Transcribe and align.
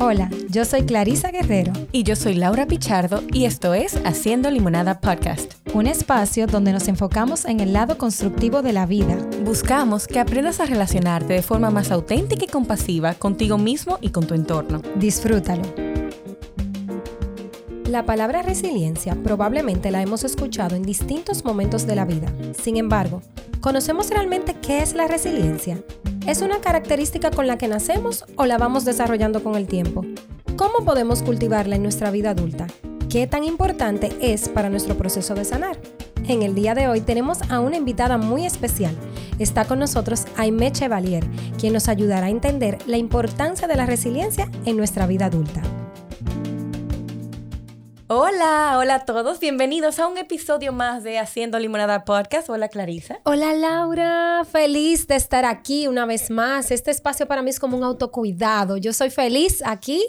Hola, 0.00 0.30
yo 0.48 0.64
soy 0.64 0.82
Clarisa 0.82 1.32
Guerrero. 1.32 1.72
Y 1.90 2.04
yo 2.04 2.14
soy 2.14 2.34
Laura 2.34 2.66
Pichardo 2.66 3.24
y 3.32 3.46
esto 3.46 3.74
es 3.74 3.96
Haciendo 4.04 4.48
Limonada 4.48 5.00
Podcast. 5.00 5.54
Un 5.74 5.88
espacio 5.88 6.46
donde 6.46 6.70
nos 6.70 6.86
enfocamos 6.86 7.44
en 7.44 7.58
el 7.58 7.72
lado 7.72 7.98
constructivo 7.98 8.62
de 8.62 8.72
la 8.72 8.86
vida. 8.86 9.18
Buscamos 9.44 10.06
que 10.06 10.20
aprendas 10.20 10.60
a 10.60 10.66
relacionarte 10.66 11.32
de 11.32 11.42
forma 11.42 11.70
más 11.70 11.90
auténtica 11.90 12.44
y 12.44 12.46
compasiva 12.48 13.14
contigo 13.14 13.58
mismo 13.58 13.98
y 14.00 14.10
con 14.10 14.24
tu 14.24 14.34
entorno. 14.34 14.82
Disfrútalo. 14.94 15.64
La 17.88 18.06
palabra 18.06 18.42
resiliencia 18.42 19.16
probablemente 19.24 19.90
la 19.90 20.00
hemos 20.00 20.22
escuchado 20.22 20.76
en 20.76 20.84
distintos 20.84 21.44
momentos 21.44 21.88
de 21.88 21.96
la 21.96 22.04
vida. 22.04 22.32
Sin 22.62 22.76
embargo, 22.76 23.20
¿conocemos 23.60 24.10
realmente 24.10 24.54
qué 24.62 24.80
es 24.80 24.94
la 24.94 25.08
resiliencia? 25.08 25.82
¿Es 26.28 26.42
una 26.42 26.60
característica 26.60 27.30
con 27.30 27.46
la 27.46 27.56
que 27.56 27.68
nacemos 27.68 28.26
o 28.36 28.44
la 28.44 28.58
vamos 28.58 28.84
desarrollando 28.84 29.42
con 29.42 29.54
el 29.54 29.66
tiempo? 29.66 30.04
¿Cómo 30.58 30.84
podemos 30.84 31.22
cultivarla 31.22 31.76
en 31.76 31.82
nuestra 31.82 32.10
vida 32.10 32.32
adulta? 32.32 32.66
¿Qué 33.08 33.26
tan 33.26 33.44
importante 33.44 34.14
es 34.20 34.50
para 34.50 34.68
nuestro 34.68 34.94
proceso 34.94 35.34
de 35.34 35.46
sanar? 35.46 35.78
En 36.28 36.42
el 36.42 36.54
día 36.54 36.74
de 36.74 36.86
hoy 36.86 37.00
tenemos 37.00 37.38
a 37.48 37.60
una 37.60 37.78
invitada 37.78 38.18
muy 38.18 38.44
especial. 38.44 38.94
Está 39.38 39.64
con 39.64 39.78
nosotros 39.78 40.26
Aimee 40.36 40.70
Chevalier, 40.70 41.26
quien 41.58 41.72
nos 41.72 41.88
ayudará 41.88 42.26
a 42.26 42.30
entender 42.30 42.76
la 42.86 42.98
importancia 42.98 43.66
de 43.66 43.76
la 43.76 43.86
resiliencia 43.86 44.50
en 44.66 44.76
nuestra 44.76 45.06
vida 45.06 45.24
adulta. 45.24 45.62
Hola, 48.10 48.76
hola 48.78 48.94
a 48.94 49.04
todos, 49.04 49.38
bienvenidos 49.38 49.98
a 49.98 50.06
un 50.06 50.16
episodio 50.16 50.72
más 50.72 51.02
de 51.02 51.18
Haciendo 51.18 51.58
Limonada 51.58 52.06
Podcast. 52.06 52.48
Hola 52.48 52.70
Clarisa. 52.70 53.20
Hola 53.24 53.52
Laura, 53.52 54.46
feliz 54.50 55.06
de 55.08 55.16
estar 55.16 55.44
aquí 55.44 55.88
una 55.88 56.06
vez 56.06 56.30
más. 56.30 56.70
Este 56.70 56.90
espacio 56.90 57.28
para 57.28 57.42
mí 57.42 57.50
es 57.50 57.60
como 57.60 57.76
un 57.76 57.84
autocuidado. 57.84 58.78
Yo 58.78 58.94
soy 58.94 59.10
feliz 59.10 59.62
aquí 59.62 60.02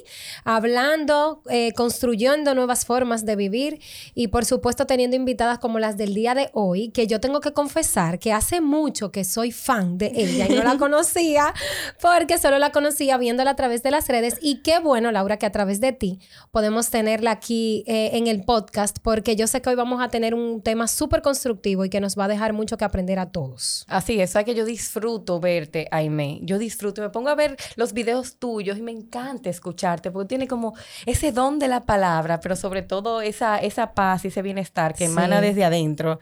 hablando, 0.46 1.44
eh, 1.50 1.74
construyendo 1.74 2.56
nuevas 2.56 2.86
formas 2.86 3.26
de 3.26 3.36
vivir 3.36 3.82
y 4.16 4.30
por 4.30 4.46
supuesto 4.46 4.86
teniendo 4.86 5.18
invitadas 5.18 5.60
como 5.60 5.78
las 5.78 5.98
del 5.98 6.14
día 6.14 6.36
de 6.36 6.52
hoy, 6.54 6.92
que 6.92 7.06
yo 7.06 7.20
tengo 7.20 7.42
que 7.42 7.52
confesar 7.52 8.18
que 8.18 8.32
hace 8.32 8.62
mucho 8.62 9.12
que 9.12 9.26
soy 9.26 9.52
fan 9.52 9.98
de 9.98 10.14
ella 10.16 10.48
y 10.50 10.56
no 10.56 10.64
la 10.64 10.78
conocía 10.80 11.54
porque 12.02 12.38
solo 12.38 12.60
la 12.60 12.72
conocía 12.72 13.18
viéndola 13.18 13.52
a 13.52 13.56
través 13.58 13.84
de 13.84 13.92
las 13.92 14.08
redes 14.08 14.38
y 14.42 14.62
qué 14.62 14.80
bueno 14.80 15.12
Laura 15.12 15.36
que 15.36 15.46
a 15.46 15.52
través 15.52 15.82
de 15.82 15.92
ti 15.92 16.20
podemos 16.52 16.92
tenerla 16.92 17.32
aquí 17.32 17.84
eh, 17.92 18.16
en 18.20 18.28
el 18.28 18.44
podcast 18.44 19.00
porque 19.02 19.36
yo 19.36 19.48
sé 19.48 19.64
que 19.64 19.70
hoy 19.72 19.76
vamos 19.76 20.00
a 20.00 20.10
tener 20.10 20.36
un 20.36 20.62
tema 20.62 20.88
súper 20.88 21.24
constructivo 21.24 21.84
y 21.84 21.90
que 21.90 22.00
nos 22.00 22.16
va 22.16 22.26
a 22.26 22.28
dejar 22.28 22.54
mucho 22.54 22.78
que 22.78 22.86
aprender 22.86 23.18
a 23.18 23.32
todos. 23.32 23.84
Así 23.88 24.22
es, 24.22 24.36
que 24.46 24.54
yo 24.54 24.64
disfruto 24.64 25.40
verte, 25.40 25.88
Aime. 25.90 26.40
Yo 26.44 26.60
disfruto, 26.60 27.02
me 27.02 27.10
pongo 27.10 27.30
a 27.30 27.36
ver 27.36 27.58
los 27.78 27.94
videos 27.94 28.38
tuyos 28.38 28.78
y 28.78 28.84
me 28.84 28.92
encanta 28.92 29.50
escucharte 29.50 30.12
porque 30.12 30.28
tiene 30.28 30.48
como 30.48 30.76
ese 31.08 31.32
don 31.32 31.58
de 31.58 31.68
la 31.68 31.88
palabra, 31.88 32.40
pero 32.40 32.56
sobre 32.56 32.84
todo 32.84 33.22
esa, 33.22 33.58
esa 33.58 33.96
paz 33.96 34.24
y 34.24 34.28
ese 34.28 34.44
bienestar 34.44 34.94
que 34.94 35.06
emana 35.06 35.42
desde 35.42 35.64
adentro 35.64 36.20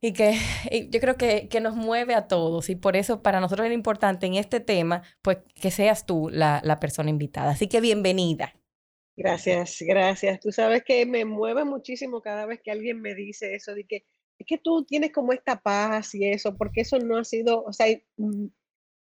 y 0.00 0.14
que 0.14 0.38
yo 0.88 1.00
creo 1.00 1.18
que, 1.18 1.48
que, 1.48 1.60
nos 1.60 1.76
mueve 1.76 2.14
a 2.14 2.28
todos 2.28 2.70
y 2.70 2.76
por 2.76 2.96
eso 2.96 3.20
para 3.20 3.40
nosotros 3.40 3.66
es 3.66 3.74
importante 3.74 4.24
en 4.24 4.36
este 4.36 4.58
tema, 4.58 5.02
pues 5.20 5.36
que 5.54 5.70
seas 5.70 6.06
tú 6.06 6.30
la, 6.32 6.62
la 6.64 6.80
persona 6.80 7.10
invitada. 7.10 7.50
Así 7.50 7.66
que 7.66 7.82
bienvenida. 7.82 8.54
Gracias, 9.16 9.78
gracias. 9.80 10.40
Tú 10.40 10.50
sabes 10.50 10.82
que 10.82 11.06
me 11.06 11.24
mueve 11.24 11.64
muchísimo 11.64 12.20
cada 12.20 12.46
vez 12.46 12.60
que 12.62 12.70
alguien 12.70 13.00
me 13.00 13.14
dice 13.14 13.54
eso, 13.54 13.74
de 13.74 13.84
que 13.84 14.04
es 14.38 14.46
que 14.46 14.58
tú 14.58 14.84
tienes 14.84 15.12
como 15.12 15.32
esta 15.32 15.60
paz 15.60 16.14
y 16.14 16.26
eso, 16.26 16.56
porque 16.56 16.80
eso 16.80 16.98
no 16.98 17.18
ha 17.18 17.24
sido, 17.24 17.62
o 17.62 17.72
sea, 17.72 17.86
mm, 18.16 18.46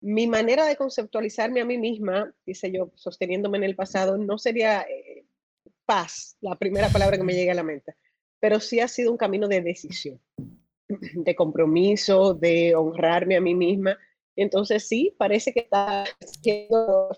mi 0.02 0.26
manera 0.28 0.66
de 0.66 0.76
conceptualizarme 0.76 1.60
a 1.60 1.64
mí 1.64 1.78
misma, 1.78 2.32
dice 2.44 2.70
yo, 2.70 2.92
sosteniéndome 2.94 3.58
en 3.58 3.64
el 3.64 3.74
pasado, 3.74 4.16
no 4.16 4.38
sería 4.38 4.82
eh, 4.82 5.26
paz, 5.84 6.36
la 6.40 6.56
primera 6.56 6.88
palabra 6.88 7.16
que 7.16 7.24
me 7.24 7.34
llega 7.34 7.52
a 7.52 7.56
la 7.56 7.64
mente, 7.64 7.96
pero 8.38 8.60
sí 8.60 8.78
ha 8.80 8.88
sido 8.88 9.10
un 9.10 9.16
camino 9.16 9.48
de 9.48 9.62
decisión, 9.62 10.20
de 10.88 11.34
compromiso, 11.34 12.34
de 12.34 12.76
honrarme 12.76 13.36
a 13.36 13.40
mí 13.40 13.54
misma. 13.54 13.98
Entonces 14.36 14.86
sí, 14.86 15.14
parece 15.18 15.52
que 15.52 15.60
está 15.60 16.04
haciendo 16.20 17.10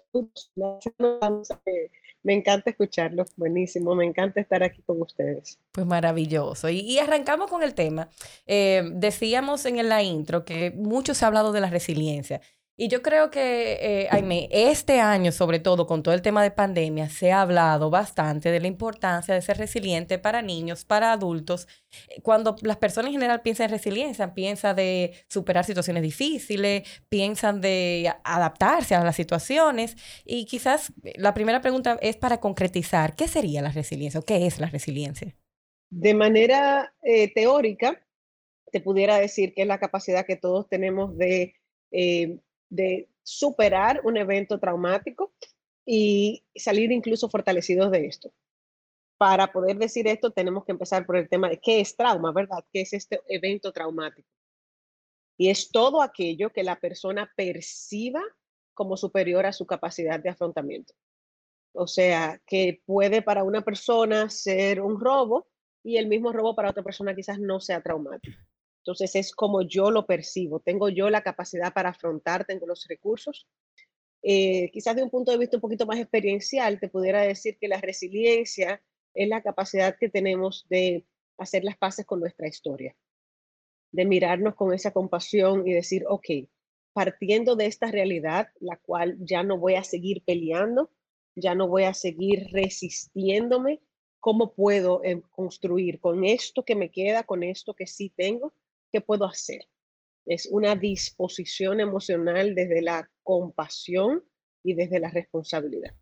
me 2.22 2.34
encanta 2.34 2.70
escucharlo, 2.70 3.24
buenísimo, 3.36 3.94
me 3.94 4.04
encanta 4.04 4.40
estar 4.40 4.62
aquí 4.62 4.82
con 4.82 5.00
ustedes. 5.00 5.58
Pues 5.72 5.86
maravilloso. 5.86 6.68
Y, 6.68 6.98
arrancamos 6.98 7.50
con 7.50 7.62
el 7.62 7.74
tema. 7.74 8.08
Eh, 8.46 8.82
decíamos 8.94 9.64
en 9.66 9.88
la 9.88 10.02
intro 10.02 10.44
que 10.44 10.72
mucho 10.72 11.14
se 11.14 11.24
ha 11.24 11.28
hablado 11.28 11.52
de 11.52 11.60
la 11.60 11.70
resiliencia 11.70 12.40
y 12.80 12.86
yo 12.86 13.02
creo 13.02 13.28
que, 13.32 13.72
eh, 13.72 14.48
este 14.52 15.00
año, 15.00 15.32
sobre 15.32 15.58
todo 15.58 15.88
con 15.88 16.04
todo 16.04 16.14
el 16.14 16.22
tema 16.22 16.44
de 16.44 16.52
pandemia, 16.52 17.08
se 17.08 17.32
ha 17.32 17.42
hablado 17.42 17.90
bastante 17.90 18.52
de 18.52 18.60
la 18.60 18.68
importancia 18.68 19.34
de 19.34 19.42
ser 19.42 19.58
resiliente 19.58 20.20
para 20.20 20.42
niños, 20.42 20.84
para 20.84 21.10
adultos. 21.10 21.66
Cuando 22.22 22.54
las 22.62 22.76
personas 22.76 23.08
en 23.08 23.14
general 23.14 23.42
piensan 23.42 23.64
en 23.64 23.70
resiliencia, 23.72 24.32
piensan 24.32 24.76
de 24.76 25.12
superar 25.28 25.64
situaciones 25.64 26.04
difíciles, 26.04 26.84
piensan 27.08 27.60
de 27.60 28.12
adaptarse 28.22 28.94
a 28.94 29.02
las 29.02 29.16
situaciones. 29.16 29.96
Y 30.24 30.44
quizás 30.44 30.92
la 31.16 31.34
primera 31.34 31.60
pregunta 31.60 31.98
es 32.00 32.16
para 32.16 32.38
concretizar, 32.38 33.16
¿qué 33.16 33.26
sería 33.26 33.60
la 33.60 33.72
resiliencia 33.72 34.20
o 34.20 34.24
qué 34.24 34.46
es 34.46 34.60
la 34.60 34.68
resiliencia? 34.68 35.34
De 35.90 36.14
manera 36.14 36.94
eh, 37.02 37.34
teórica, 37.34 38.00
te 38.70 38.80
pudiera 38.80 39.18
decir 39.18 39.52
que 39.52 39.62
es 39.62 39.68
la 39.68 39.80
capacidad 39.80 40.24
que 40.24 40.36
todos 40.36 40.68
tenemos 40.68 41.18
de... 41.18 41.56
Eh, 41.90 42.38
de 42.68 43.08
superar 43.22 44.00
un 44.04 44.16
evento 44.16 44.58
traumático 44.58 45.32
y 45.84 46.44
salir 46.54 46.92
incluso 46.92 47.28
fortalecidos 47.28 47.90
de 47.90 48.06
esto. 48.06 48.32
Para 49.16 49.50
poder 49.52 49.78
decir 49.78 50.06
esto, 50.06 50.30
tenemos 50.30 50.64
que 50.64 50.72
empezar 50.72 51.04
por 51.04 51.16
el 51.16 51.28
tema 51.28 51.48
de 51.48 51.58
qué 51.58 51.80
es 51.80 51.96
trauma, 51.96 52.32
¿verdad? 52.32 52.64
¿Qué 52.72 52.82
es 52.82 52.92
este 52.92 53.20
evento 53.26 53.72
traumático? 53.72 54.28
Y 55.36 55.50
es 55.50 55.70
todo 55.70 56.02
aquello 56.02 56.50
que 56.50 56.62
la 56.62 56.78
persona 56.78 57.32
perciba 57.36 58.22
como 58.74 58.96
superior 58.96 59.46
a 59.46 59.52
su 59.52 59.66
capacidad 59.66 60.20
de 60.20 60.30
afrontamiento. 60.30 60.94
O 61.72 61.86
sea, 61.86 62.40
que 62.46 62.82
puede 62.86 63.22
para 63.22 63.44
una 63.44 63.62
persona 63.62 64.30
ser 64.30 64.80
un 64.80 65.00
robo 65.00 65.48
y 65.82 65.96
el 65.96 66.06
mismo 66.06 66.32
robo 66.32 66.54
para 66.54 66.70
otra 66.70 66.82
persona 66.82 67.14
quizás 67.14 67.38
no 67.38 67.60
sea 67.60 67.82
traumático. 67.82 68.38
Entonces 68.88 69.16
es 69.16 69.34
como 69.34 69.60
yo 69.60 69.90
lo 69.90 70.06
percibo. 70.06 70.60
Tengo 70.60 70.88
yo 70.88 71.10
la 71.10 71.22
capacidad 71.22 71.74
para 71.74 71.90
afrontar, 71.90 72.46
tengo 72.46 72.66
los 72.66 72.88
recursos. 72.88 73.46
Eh, 74.22 74.70
quizás 74.72 74.96
de 74.96 75.02
un 75.02 75.10
punto 75.10 75.30
de 75.30 75.36
vista 75.36 75.58
un 75.58 75.60
poquito 75.60 75.84
más 75.84 75.98
experiencial, 75.98 76.80
te 76.80 76.88
pudiera 76.88 77.20
decir 77.20 77.58
que 77.60 77.68
la 77.68 77.82
resiliencia 77.82 78.82
es 79.12 79.28
la 79.28 79.42
capacidad 79.42 79.98
que 79.98 80.08
tenemos 80.08 80.66
de 80.70 81.04
hacer 81.36 81.64
las 81.64 81.76
paces 81.76 82.06
con 82.06 82.20
nuestra 82.20 82.48
historia, 82.48 82.96
de 83.92 84.06
mirarnos 84.06 84.54
con 84.54 84.72
esa 84.72 84.90
compasión 84.90 85.68
y 85.68 85.74
decir, 85.74 86.06
ok, 86.08 86.48
partiendo 86.94 87.56
de 87.56 87.66
esta 87.66 87.90
realidad, 87.90 88.48
la 88.58 88.78
cual 88.78 89.18
ya 89.20 89.42
no 89.42 89.58
voy 89.58 89.74
a 89.74 89.84
seguir 89.84 90.24
peleando, 90.24 90.90
ya 91.34 91.54
no 91.54 91.68
voy 91.68 91.82
a 91.82 91.92
seguir 91.92 92.46
resistiéndome, 92.52 93.82
¿cómo 94.18 94.54
puedo 94.54 95.04
eh, 95.04 95.20
construir 95.30 96.00
con 96.00 96.24
esto 96.24 96.64
que 96.64 96.74
me 96.74 96.90
queda, 96.90 97.24
con 97.24 97.42
esto 97.42 97.74
que 97.74 97.86
sí 97.86 98.10
tengo? 98.16 98.54
¿Qué 98.92 99.00
puedo 99.00 99.26
hacer? 99.26 99.60
Es 100.26 100.48
una 100.50 100.76
disposición 100.76 101.80
emocional 101.80 102.54
desde 102.54 102.82
la 102.82 103.10
compasión 103.22 104.24
y 104.62 104.74
desde 104.74 105.00
la 105.00 105.10
responsabilidad. 105.10 105.94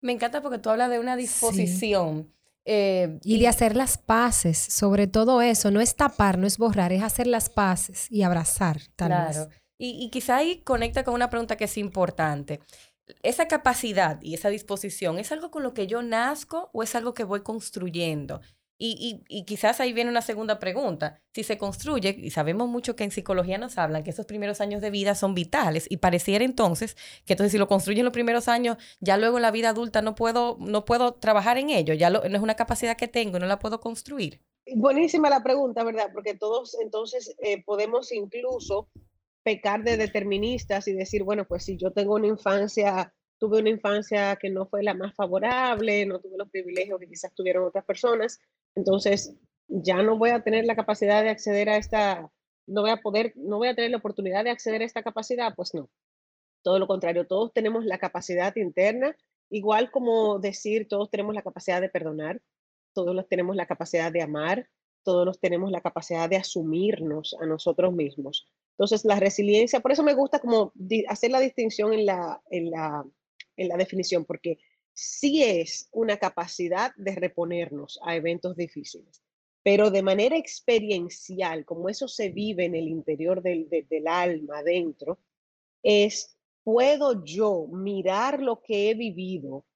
Me 0.00 0.12
encanta 0.12 0.42
porque 0.42 0.58
tú 0.58 0.68
hablas 0.68 0.90
de 0.90 0.98
una 0.98 1.16
disposición. 1.16 2.30
Eh, 2.66 3.18
y, 3.22 3.38
de 3.38 3.48
hacer 3.48 3.76
las 3.76 3.98
paces, 3.98 4.56
sobre 4.56 5.06
todo 5.06 5.42
eso, 5.42 5.70
no 5.70 5.82
es 5.82 5.96
tapar, 5.96 6.38
no 6.38 6.46
es 6.46 6.56
borrar, 6.56 6.92
es 6.92 7.02
hacer 7.02 7.26
las 7.26 7.50
paces 7.50 8.10
y 8.10 8.22
abrazar. 8.22 8.80
claro. 8.96 9.48
Y, 9.76 10.04
y 10.04 10.10
quizá 10.10 10.36
ahí 10.36 10.62
conecta 10.62 11.04
con 11.04 11.14
una 11.14 11.28
pregunta 11.28 11.56
que 11.56 11.64
es 11.64 11.76
importante. 11.76 12.60
¿Esa 13.22 13.48
capacidad 13.48 14.22
y 14.22 14.34
esa 14.34 14.48
disposición 14.48 15.18
es 15.18 15.32
algo 15.32 15.50
con 15.50 15.62
lo 15.62 15.74
que 15.74 15.86
yo 15.86 16.02
nazco 16.02 16.70
o 16.72 16.82
es 16.82 16.94
algo 16.94 17.12
que 17.12 17.24
voy 17.24 17.42
construyendo? 17.42 18.40
Y, 18.76 19.22
y, 19.28 19.44
quizás 19.44 19.78
ahí 19.78 19.92
viene 19.92 20.10
una 20.10 20.20
segunda 20.20 20.58
pregunta. 20.58 21.22
Si 21.32 21.44
se 21.44 21.58
construye, 21.58 22.16
y 22.18 22.30
sabemos 22.30 22.68
mucho 22.68 22.96
que 22.96 23.04
en 23.04 23.12
psicología 23.12 23.56
nos 23.56 23.78
hablan 23.78 24.02
que 24.02 24.10
esos 24.10 24.26
primeros 24.26 24.60
años 24.60 24.82
de 24.82 24.90
vida 24.90 25.14
son 25.14 25.34
vitales, 25.34 25.86
y 25.88 25.98
pareciera 25.98 26.44
entonces 26.44 26.96
que 27.24 27.34
entonces 27.34 27.52
si 27.52 27.58
lo 27.58 27.68
construyo 27.68 28.00
en 28.00 28.04
los 28.04 28.12
primeros 28.12 28.48
años, 28.48 28.76
ya 29.00 29.16
luego 29.16 29.38
en 29.38 29.42
la 29.42 29.52
vida 29.52 29.68
adulta 29.70 30.02
no 30.02 30.16
puedo, 30.16 30.56
no 30.58 30.84
puedo 30.84 31.14
trabajar 31.14 31.56
en 31.56 31.70
ello, 31.70 31.94
ya 31.94 32.10
no 32.10 32.20
es 32.22 32.42
una 32.42 32.56
capacidad 32.56 32.96
que 32.96 33.06
tengo, 33.06 33.38
no 33.38 33.46
la 33.46 33.60
puedo 33.60 33.80
construir. 33.80 34.40
Buenísima 34.74 35.30
la 35.30 35.42
pregunta, 35.42 35.84
¿verdad? 35.84 36.10
Porque 36.12 36.34
todos 36.34 36.76
entonces 36.80 37.36
eh, 37.42 37.62
podemos 37.64 38.10
incluso 38.12 38.88
pecar 39.44 39.84
de 39.84 39.96
deterministas 39.96 40.88
y 40.88 40.94
decir, 40.94 41.22
bueno, 41.22 41.44
pues 41.46 41.64
si 41.64 41.76
yo 41.76 41.92
tengo 41.92 42.14
una 42.14 42.26
infancia 42.26 43.14
tuve 43.38 43.60
una 43.60 43.70
infancia 43.70 44.36
que 44.36 44.48
no 44.48 44.66
fue 44.66 44.82
la 44.82 44.94
más 44.94 45.14
favorable, 45.14 46.06
no 46.06 46.20
tuve 46.20 46.38
los 46.38 46.48
privilegios 46.48 46.98
que 46.98 47.08
quizás 47.08 47.34
tuvieron 47.34 47.64
otras 47.64 47.84
personas, 47.84 48.40
entonces 48.74 49.34
ya 49.68 50.02
no 50.02 50.18
voy 50.18 50.30
a 50.30 50.42
tener 50.42 50.64
la 50.64 50.76
capacidad 50.76 51.22
de 51.22 51.30
acceder 51.30 51.68
a 51.68 51.76
esta, 51.76 52.30
no 52.66 52.82
voy 52.82 52.90
a 52.90 52.98
poder, 52.98 53.32
no 53.36 53.58
voy 53.58 53.68
a 53.68 53.74
tener 53.74 53.90
la 53.90 53.98
oportunidad 53.98 54.44
de 54.44 54.50
acceder 54.50 54.82
a 54.82 54.84
esta 54.84 55.02
capacidad, 55.02 55.54
pues 55.54 55.74
no. 55.74 55.90
Todo 56.62 56.78
lo 56.78 56.86
contrario, 56.86 57.26
todos 57.26 57.52
tenemos 57.52 57.84
la 57.84 57.98
capacidad 57.98 58.54
interna 58.56 59.16
igual 59.50 59.90
como 59.90 60.38
decir, 60.38 60.88
todos 60.88 61.10
tenemos 61.10 61.34
la 61.34 61.42
capacidad 61.42 61.80
de 61.80 61.88
perdonar, 61.88 62.40
todos 62.92 63.28
tenemos 63.28 63.56
la 63.56 63.66
capacidad 63.66 64.12
de 64.12 64.22
amar, 64.22 64.68
todos 65.04 65.38
tenemos 65.38 65.70
la 65.70 65.80
capacidad 65.80 66.28
de 66.28 66.36
asumirnos 66.36 67.36
a 67.40 67.46
nosotros 67.46 67.92
mismos. 67.92 68.48
Entonces, 68.72 69.04
la 69.04 69.20
resiliencia, 69.20 69.80
por 69.80 69.92
eso 69.92 70.02
me 70.02 70.14
gusta 70.14 70.40
como 70.40 70.72
hacer 71.08 71.30
la 71.30 71.40
distinción 71.40 71.92
en 71.92 72.06
la, 72.06 72.42
en 72.50 72.70
la, 72.70 73.04
en 73.56 73.68
la 73.68 73.76
definición, 73.76 74.24
porque 74.24 74.58
sí 74.94 75.42
es 75.42 75.88
una 75.92 76.16
capacidad 76.16 76.94
de 76.96 77.14
reponernos 77.16 78.00
a 78.02 78.16
eventos 78.16 78.56
difíciles, 78.56 79.22
pero 79.62 79.90
de 79.90 80.02
manera 80.02 80.36
experiencial, 80.36 81.64
como 81.64 81.88
eso 81.88 82.08
se 82.08 82.30
vive 82.30 82.64
en 82.64 82.74
el 82.74 82.88
interior 82.88 83.42
del, 83.42 83.68
del 83.68 84.08
alma, 84.08 84.58
adentro, 84.58 85.18
es, 85.82 86.38
puedo 86.62 87.24
yo 87.24 87.66
mirar 87.66 88.40
lo 88.40 88.62
que 88.62 88.90
he 88.90 88.94
vivido 88.94 89.66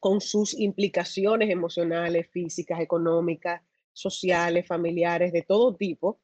con 0.00 0.20
sus 0.20 0.54
implicaciones 0.54 1.50
emocionales, 1.50 2.28
físicas, 2.30 2.80
económicas, 2.80 3.62
sociales, 3.92 4.66
familiares, 4.66 5.32
de 5.32 5.42
todo 5.42 5.74
tipo, 5.74 6.20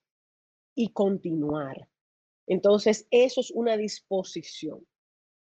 y 0.74 0.92
continuar. 0.92 1.88
Entonces, 2.46 3.06
eso 3.10 3.40
es 3.40 3.50
una 3.50 3.76
disposición. 3.76 4.86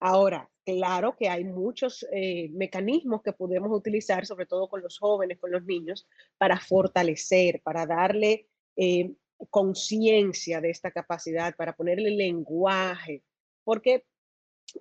Ahora, 0.00 0.50
claro 0.69 1.17
que 1.17 1.31
hay 1.31 1.44
muchos 1.44 2.06
eh, 2.12 2.50
mecanismos 2.50 3.23
que 3.23 3.32
podemos 3.32 3.70
utilizar, 3.73 4.26
sobre 4.26 4.44
todo 4.44 4.69
con 4.69 4.82
los 4.82 4.99
jóvenes, 4.99 5.38
con 5.38 5.50
los 5.50 5.65
niños, 5.65 6.06
para 6.37 6.61
fortalecer, 6.61 7.62
para 7.62 7.87
darle 7.87 8.49
eh, 8.76 9.15
conciencia 9.49 10.61
de 10.61 10.69
esta 10.69 10.91
capacidad, 10.91 11.56
para 11.56 11.75
ponerle 11.75 12.11
lenguaje, 12.11 13.25
porque 13.65 14.05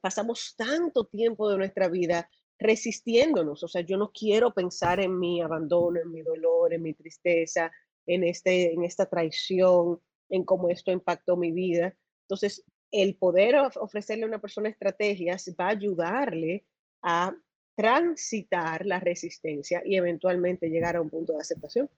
pasamos 0.02 0.56
tanto 0.58 1.06
tiempo 1.06 1.50
de 1.50 1.58
nuestra 1.58 1.88
vida 1.88 2.30
resistiéndonos. 2.60 3.64
O 3.64 3.68
sea, 3.70 3.82
yo 3.82 3.96
no 3.96 4.12
quiero 4.12 4.54
pensar 4.54 5.00
en 5.00 5.18
mi 5.18 5.42
abandono, 5.42 6.02
en 6.02 6.12
mi 6.12 6.22
dolor, 6.22 6.74
en 6.74 6.82
mi 6.82 6.96
tristeza, 6.96 7.72
en, 8.06 8.26
este, 8.26 8.74
en 8.74 8.84
esta 8.84 9.06
traición, 9.06 10.02
en 10.28 10.44
cómo 10.44 10.70
esto 10.70 10.92
impactó 10.92 11.38
mi 11.38 11.54
vida. 11.54 11.96
Entonces, 12.24 12.66
el 12.92 13.16
poder 13.16 13.56
ofrecerle 13.76 14.24
a 14.24 14.28
una 14.28 14.42
persona 14.42 14.70
estrategias 14.70 15.54
va 15.60 15.66
a 15.66 15.70
ayudarle 15.70 16.66
a 17.02 17.36
transitar 17.76 18.86
la 18.86 19.00
resistencia 19.00 19.84
y 19.86 19.96
eventualmente 19.96 20.70
llegar 20.70 20.96
a 20.96 21.02
un 21.02 21.10
punto 21.10 21.34
de 21.34 21.40
aceptación. 21.40 21.90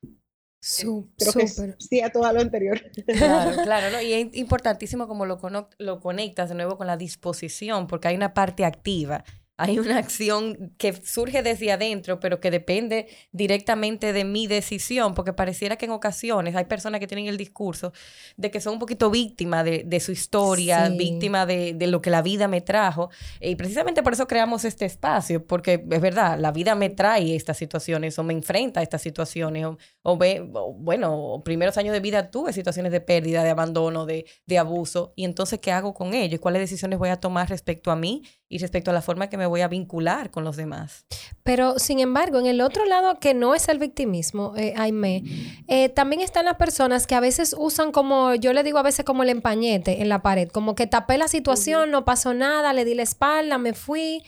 Creo 1.18 1.34
que 1.34 1.48
sí 1.48 2.02
a 2.02 2.12
todo 2.12 2.32
lo 2.34 2.42
anterior. 2.42 2.82
Claro, 3.06 3.56
claro, 3.64 4.02
y 4.02 4.12
es 4.12 4.36
importantísimo 4.36 5.08
como 5.08 5.26
lo, 5.26 5.40
lo 5.78 6.00
conectas 6.02 6.50
de 6.50 6.56
nuevo 6.56 6.78
con 6.78 6.86
la 6.86 6.98
disposición, 6.98 7.88
porque 7.88 8.10
hay 8.10 8.16
una 8.16 8.34
parte 8.34 8.66
activa 8.66 9.24
hay 9.60 9.78
una 9.78 9.98
acción 9.98 10.74
que 10.78 10.94
surge 10.94 11.44
desde 11.44 11.72
adentro, 11.74 12.22
pero 12.22 12.40
que 12.40 12.50
depende 12.50 13.08
directamente 13.34 14.14
de 14.14 14.24
mi 14.24 14.48
decisión, 14.48 15.14
porque 15.14 15.34
pareciera 15.34 15.76
que 15.76 15.84
en 15.84 15.92
ocasiones 15.92 16.56
hay 16.56 16.64
personas 16.64 17.02
que 17.02 17.08
tienen 17.08 17.28
el 17.28 17.36
discurso 17.36 17.92
de 18.38 18.52
que 18.52 18.62
son 18.62 18.74
un 18.74 18.80
poquito 18.80 19.12
víctimas 19.12 19.66
de, 19.66 20.00
su 20.00 20.14
historia, 20.14 20.88
víctimas 20.88 21.46
de, 21.46 21.76
lo 21.88 22.02
que 22.02 22.10
la 22.10 22.22
vida 22.22 22.48
me 22.48 22.62
trajo. 22.62 23.10
Y 23.42 23.56
precisamente 23.56 24.02
por 24.02 24.14
eso 24.14 24.28
creamos 24.28 24.64
este 24.64 24.86
espacio, 24.86 25.46
porque 25.46 25.86
es 25.92 26.02
verdad, 26.02 26.40
la 26.40 26.54
vida 26.54 26.74
me 26.76 26.90
trae 26.90 27.36
estas 27.36 27.58
situaciones 27.58 28.18
o 28.18 28.24
me 28.24 28.34
enfrenta 28.34 28.80
a 28.80 28.84
estas 28.84 29.02
situaciones, 29.02 29.68
o, 30.04 30.18
ve, 30.18 30.40
bueno, 30.78 31.42
primeros 31.44 31.78
años 31.78 31.92
de 31.92 32.00
vida 32.00 32.32
tuve 32.32 32.54
situaciones 32.54 32.94
de 32.94 33.02
pérdida, 33.02 33.44
de 33.44 33.50
abandono, 33.50 34.06
de, 34.06 34.26
de 34.46 34.58
abuso, 34.58 35.12
y 35.18 35.26
entonces, 35.26 35.60
¿qué 35.60 35.74
hago 35.74 35.94
con 35.94 36.14
ello? 36.14 36.40
¿Cuáles 36.40 36.62
decisiones 36.62 36.98
voy 36.98 37.10
a 37.10 37.18
tomar 37.18 37.50
respecto 37.50 37.92
a 37.92 37.98
mí 37.98 38.24
y 38.50 38.58
respecto 38.58 38.90
a 38.90 38.94
la 38.96 39.04
forma 39.04 39.30
que 39.30 39.38
me 39.38 39.46
voy 39.46 39.62
a 39.62 39.68
vincular 39.68 40.32
con 40.32 40.44
los 40.44 40.58
demás. 40.58 41.06
Pero, 41.44 41.78
sin 41.78 42.00
embargo, 42.00 42.40
en 42.40 42.48
el 42.48 42.62
otro 42.62 42.84
lado 42.86 43.20
que 43.20 43.36
no 43.36 43.54
es 43.54 43.70
el 43.70 43.78
victimismo, 43.78 44.54
eh, 44.58 44.74
Aime, 44.76 45.24
eh, 45.68 45.90
también 45.90 46.22
están 46.22 46.46
las 46.46 46.56
personas 46.56 47.06
que 47.06 47.14
a 47.14 47.20
veces 47.20 47.56
usan 47.58 47.92
como, 47.92 48.34
yo 48.34 48.52
le 48.54 48.64
digo 48.64 48.80
a 48.80 48.84
veces 48.84 49.06
como 49.06 49.22
el 49.22 49.30
empañete 49.30 50.02
en 50.02 50.10
la 50.10 50.24
pared, 50.24 50.50
como 50.50 50.74
que 50.74 50.88
tapé 50.88 51.20
la 51.20 51.28
situación, 51.28 51.92
no 51.92 52.06
pasó 52.06 52.34
nada, 52.34 52.74
le 52.74 52.86
di 52.86 52.96
la 52.96 53.04
espalda, 53.04 53.60
me 53.60 53.74
fui. 53.74 54.24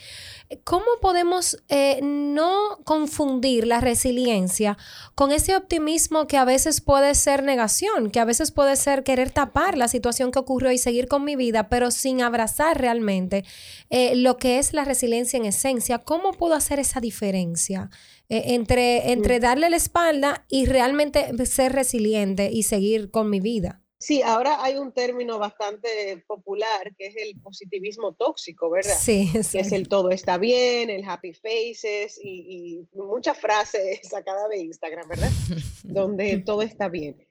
¿Cómo 0.63 0.85
podemos 1.01 1.63
eh, 1.69 1.99
no 2.01 2.79
confundir 2.83 3.65
la 3.65 3.79
resiliencia 3.79 4.77
con 5.15 5.31
ese 5.31 5.55
optimismo 5.55 6.27
que 6.27 6.37
a 6.37 6.45
veces 6.45 6.81
puede 6.81 7.15
ser 7.15 7.43
negación, 7.43 8.11
que 8.11 8.19
a 8.19 8.25
veces 8.25 8.51
puede 8.51 8.75
ser 8.75 9.03
querer 9.03 9.31
tapar 9.31 9.77
la 9.77 9.87
situación 9.87 10.31
que 10.31 10.39
ocurrió 10.39 10.71
y 10.71 10.77
seguir 10.77 11.07
con 11.07 11.23
mi 11.23 11.35
vida, 11.35 11.69
pero 11.69 11.89
sin 11.89 12.21
abrazar 12.21 12.79
realmente 12.79 13.45
eh, 13.89 14.15
lo 14.15 14.37
que 14.37 14.59
es 14.59 14.73
la 14.73 14.83
resiliencia 14.83 15.37
en 15.37 15.45
esencia? 15.45 15.99
¿Cómo 15.99 16.33
puedo 16.33 16.53
hacer 16.53 16.79
esa 16.79 16.99
diferencia 16.99 17.89
eh, 18.29 18.43
entre, 18.47 19.11
entre 19.11 19.39
darle 19.39 19.69
la 19.69 19.77
espalda 19.77 20.45
y 20.49 20.65
realmente 20.65 21.33
ser 21.45 21.73
resiliente 21.73 22.49
y 22.51 22.63
seguir 22.63 23.09
con 23.09 23.29
mi 23.29 23.39
vida? 23.39 23.80
Sí, 24.01 24.23
ahora 24.23 24.63
hay 24.63 24.77
un 24.79 24.91
término 24.91 25.37
bastante 25.37 26.23
popular 26.25 26.91
que 26.97 27.05
es 27.05 27.15
el 27.17 27.39
positivismo 27.39 28.13
tóxico, 28.15 28.67
¿verdad? 28.71 28.97
Sí, 28.99 29.27
sí. 29.43 29.51
Que 29.51 29.59
es 29.59 29.71
el 29.71 29.87
todo 29.87 30.09
está 30.09 30.39
bien, 30.39 30.89
el 30.89 31.07
happy 31.07 31.33
faces 31.33 32.19
y, 32.19 32.87
muchas 32.93 33.39
frases 33.39 33.99
sacadas 34.09 34.49
de 34.49 34.57
Instagram, 34.57 35.07
¿verdad? 35.07 35.29
Donde 35.83 36.39
todo 36.39 36.63
está 36.63 36.89
bien. 36.89 37.27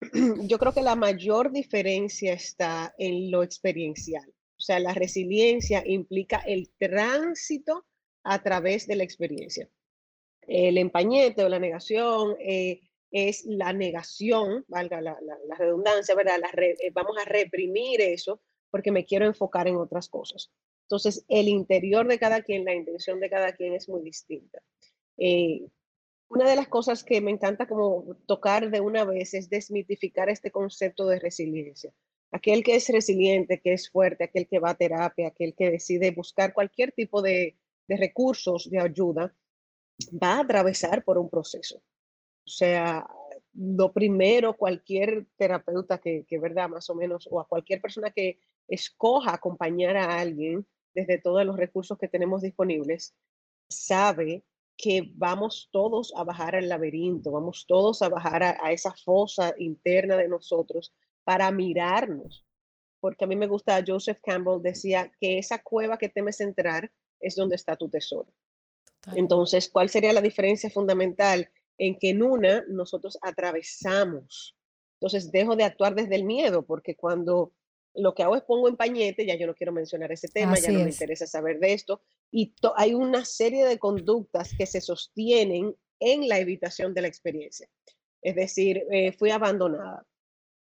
Yo 0.46 0.58
creo 0.60 0.72
que 0.72 0.82
la 0.82 0.94
mayor 0.94 1.50
diferencia 1.50 2.34
está 2.34 2.94
en 2.98 3.32
lo 3.32 3.42
experiencial. 3.42 4.28
O 4.56 4.60
sea, 4.60 4.78
la 4.78 4.94
resiliencia 4.94 5.82
implica 5.84 6.38
el 6.46 6.70
tránsito 6.78 7.84
a 8.22 8.40
través 8.44 8.86
de 8.86 8.94
la 8.94 9.02
experiencia. 9.02 9.68
El 10.42 10.78
empañete 10.78 11.42
o 11.42 11.48
la 11.48 11.58
negación, 11.58 12.36
eh, 12.38 12.80
es 13.12 13.44
la 13.44 13.72
negación, 13.74 14.64
valga 14.68 15.00
la, 15.02 15.16
redundancia, 15.58 16.14
¿verdad? 16.14 16.40
Eh, 16.56 16.90
vamos 16.92 17.16
a 17.18 17.24
reprimir 17.26 18.00
eso 18.00 18.40
porque 18.70 18.90
me 18.90 19.04
quiero 19.04 19.26
enfocar 19.26 19.68
en 19.68 19.76
otras 19.76 20.08
cosas. 20.08 20.50
Entonces, 20.84 21.24
el 21.28 21.48
interior 21.48 22.08
de 22.08 22.18
cada 22.18 22.42
quien, 22.42 22.64
la 22.64 22.74
intención 22.74 23.20
de 23.20 23.28
cada 23.28 23.52
quien 23.52 23.74
es 23.74 23.88
muy 23.88 24.02
distinta. 24.02 24.62
Eh, 25.18 25.66
una 26.28 26.48
de 26.48 26.56
las 26.56 26.68
cosas 26.68 27.04
que 27.04 27.20
me 27.20 27.30
encanta 27.30 27.68
como 27.68 28.16
tocar 28.26 28.70
de 28.70 28.80
una 28.80 29.04
vez 29.04 29.34
es 29.34 29.50
desmitificar 29.50 30.30
este 30.30 30.50
concepto 30.50 31.06
de 31.06 31.20
resiliencia. 31.20 31.92
Aquel 32.30 32.64
que 32.64 32.76
es 32.76 32.88
resiliente, 32.88 33.60
que 33.60 33.74
es 33.74 33.90
fuerte, 33.90 34.24
aquel 34.24 34.48
que 34.48 34.58
va 34.58 34.70
a 34.70 34.74
terapia, 34.74 35.28
aquel 35.28 35.54
que 35.54 35.70
decide 35.70 36.12
buscar 36.12 36.54
cualquier 36.54 36.92
tipo 36.92 37.20
de 37.20 37.56
recursos 37.88 38.70
de 38.70 38.80
ayuda, 38.80 39.34
va 40.10 40.36
a 40.36 40.40
atravesar 40.40 41.04
por 41.04 41.18
un 41.18 41.28
proceso. 41.28 41.82
O 42.46 42.50
sea, 42.50 43.06
lo 43.54 43.92
primero, 43.92 44.56
cualquier 44.56 45.26
terapeuta 45.36 45.98
que, 45.98 46.24
que, 46.26 46.38
¿verdad? 46.38 46.68
Más 46.68 46.88
o 46.90 46.94
menos, 46.94 47.28
o 47.30 47.40
a 47.40 47.48
cualquier 47.48 47.80
persona 47.80 48.10
que 48.10 48.38
escoja 48.68 49.34
acompañar 49.34 49.96
a 49.96 50.18
alguien 50.18 50.66
desde 50.94 51.18
todos 51.18 51.44
los 51.44 51.56
recursos 51.56 51.98
que 51.98 52.08
tenemos 52.08 52.42
disponibles, 52.42 53.14
sabe 53.68 54.44
que 54.76 55.12
vamos 55.14 55.68
todos 55.70 56.12
a 56.16 56.24
bajar 56.24 56.56
al 56.56 56.68
laberinto, 56.68 57.30
vamos 57.30 57.66
todos 57.66 58.02
a 58.02 58.08
bajar 58.08 58.42
a, 58.42 58.58
a 58.62 58.72
esa 58.72 58.92
fosa 58.92 59.54
interna 59.58 60.16
de 60.16 60.28
nosotros 60.28 60.92
para 61.24 61.50
mirarnos. 61.50 62.44
Porque 63.00 63.24
a 63.24 63.28
mí 63.28 63.36
me 63.36 63.46
gusta, 63.46 63.82
Joseph 63.86 64.20
Campbell 64.22 64.62
decía 64.62 65.12
que 65.20 65.38
esa 65.38 65.62
cueva 65.62 65.98
que 65.98 66.08
temes 66.08 66.40
entrar 66.40 66.90
es 67.20 67.36
donde 67.36 67.56
está 67.56 67.76
tu 67.76 67.88
tesoro. 67.88 68.32
Entonces, 69.14 69.68
¿cuál 69.68 69.88
sería 69.88 70.12
la 70.12 70.20
diferencia 70.20 70.70
fundamental? 70.70 71.50
En 71.78 71.98
que 71.98 72.10
en 72.10 72.22
una 72.22 72.64
nosotros 72.68 73.18
atravesamos. 73.22 74.56
Entonces 75.00 75.32
dejo 75.32 75.56
de 75.56 75.64
actuar 75.64 75.94
desde 75.94 76.14
el 76.14 76.24
miedo, 76.24 76.64
porque 76.64 76.94
cuando 76.94 77.52
lo 77.94 78.14
que 78.14 78.22
hago 78.22 78.36
es 78.36 78.42
pongo 78.42 78.68
en 78.68 78.76
pañete, 78.76 79.26
ya 79.26 79.36
yo 79.36 79.46
no 79.46 79.54
quiero 79.54 79.72
mencionar 79.72 80.12
ese 80.12 80.28
tema, 80.28 80.58
ya 80.58 80.70
no 80.70 80.80
me 80.80 80.90
interesa 80.90 81.26
saber 81.26 81.58
de 81.58 81.72
esto, 81.72 82.00
y 82.30 82.54
hay 82.76 82.94
una 82.94 83.24
serie 83.24 83.66
de 83.66 83.78
conductas 83.78 84.54
que 84.56 84.66
se 84.66 84.80
sostienen 84.80 85.74
en 86.00 86.28
la 86.28 86.38
evitación 86.38 86.94
de 86.94 87.02
la 87.02 87.08
experiencia. 87.08 87.68
Es 88.22 88.34
decir, 88.34 88.84
eh, 88.90 89.12
fui 89.12 89.30
abandonada. 89.30 90.06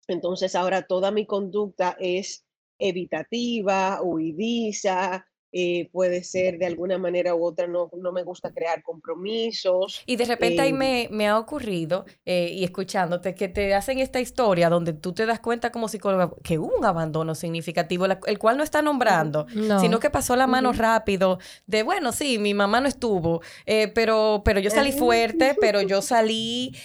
Entonces 0.07 0.55
ahora 0.55 0.83
toda 0.83 1.11
mi 1.11 1.27
conducta 1.27 1.97
es 2.01 2.47
evitativa, 2.79 4.01
huidiza, 4.03 5.27
eh, 5.51 5.89
puede 5.93 6.25
ser 6.25 6.59
de 6.59 6.67
alguna 6.67 6.99
manera 6.99 7.35
u 7.35 7.43
otra, 7.43 7.67
no, 7.67 7.91
no 7.97 8.13
me 8.13 8.23
gusta 8.23 8.53
crear 8.53 8.83
compromisos. 8.83 10.03
Y 10.05 10.17
de 10.17 10.27
repente 10.27 10.61
ahí 10.61 10.71
em 10.71 11.09
me, 11.11 11.29
ha 11.29 11.39
ocurrido, 11.39 12.05
eh, 12.27 12.51
y 12.53 12.65
escuchándote, 12.65 13.35
que 13.35 13.49
te 13.49 13.75
hacen 13.75 13.99
esta 13.99 14.21
historia 14.21 14.69
donde 14.69 14.93
tú 14.93 15.15
te 15.15 15.25
das 15.25 15.41
cuenta 15.41 15.73
como 15.73 15.89
psicóloga 15.89 16.33
que 16.43 16.59
hubo 16.59 16.77
un 16.77 16.85
abandono 16.85 17.35
significativo, 17.35 18.05
el 18.05 18.39
cual 18.39 18.59
no 18.59 18.63
está 18.63 18.83
nombrando, 18.83 19.47
sino 19.81 20.01
que 20.01 20.11
pasó 20.11 20.37
la 20.37 20.47
mano 20.47 20.73
rápido 20.73 21.39
de, 21.67 21.83
bueno, 21.83 22.13
sí, 22.13 22.39
mi 22.39 22.53
mamá 22.53 22.81
no 22.83 22.89
estuvo, 22.89 23.41
eh, 23.65 23.89
pero, 23.95 24.43
pero 24.45 24.61
yo 24.61 24.71
salí 24.71 24.93
fuerte, 24.93 25.57
pero 25.59 25.81
yo 25.81 26.03
salí 26.03 26.77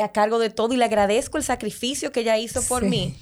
a, 0.00 0.12
cargo 0.12 0.38
de 0.38 0.50
todo 0.50 0.74
y 0.74 0.76
le 0.76 0.84
agradezco 0.84 1.38
el 1.38 1.44
sacrificio 1.44 2.12
que 2.12 2.20
ella 2.20 2.36
hizo 2.36 2.62
por 2.68 2.84
mí 2.84 3.14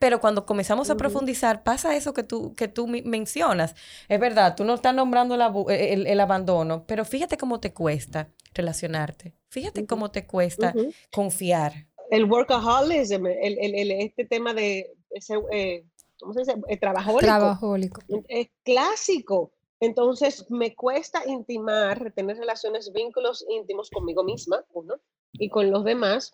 Pero 0.00 0.18
cuando 0.18 0.46
comenzamos 0.46 0.88
a 0.88 0.96
profundizar, 0.96 1.62
pasa 1.62 1.94
eso 1.94 2.14
que 2.14 2.22
tú, 2.22 2.54
que 2.54 2.68
tú 2.68 2.86
mencionas. 2.86 3.76
Es 4.08 4.18
verdad, 4.18 4.56
tú 4.56 4.64
no 4.64 4.72
estás 4.72 4.94
nombrando 4.94 5.34
el, 5.34 6.20
abandono, 6.20 6.84
pero 6.86 7.04
fíjate 7.04 7.36
cómo 7.36 7.60
te 7.60 7.74
cuesta 7.74 8.30
relacionarte. 8.54 9.34
Fíjate 9.50 9.86
cómo 9.86 10.10
te 10.10 10.26
cuesta 10.26 10.72
confiar. 11.12 11.86
El 12.10 12.24
workaholism, 12.24 13.26
el, 13.26 13.58
el, 13.58 13.90
este 13.90 14.24
tema 14.24 14.54
de 14.54 14.90
ese, 15.10 15.34
eh, 15.52 15.84
¿cómo 16.18 16.32
se 16.32 16.40
dice? 16.40 16.54
El 16.66 16.80
trabajólico. 16.80 17.20
Trabajólico. 17.20 18.00
Es 18.28 18.48
clásico. 18.64 19.52
Entonces, 19.80 20.46
me 20.48 20.74
cuesta 20.74 21.22
intimar, 21.26 22.10
tener 22.12 22.38
relaciones, 22.38 22.90
vínculos 22.90 23.44
íntimos 23.50 23.90
conmigo 23.90 24.24
misma, 24.24 24.64
uno, 24.72 24.94
y 25.34 25.50
con 25.50 25.70
los 25.70 25.84
demás. 25.84 26.32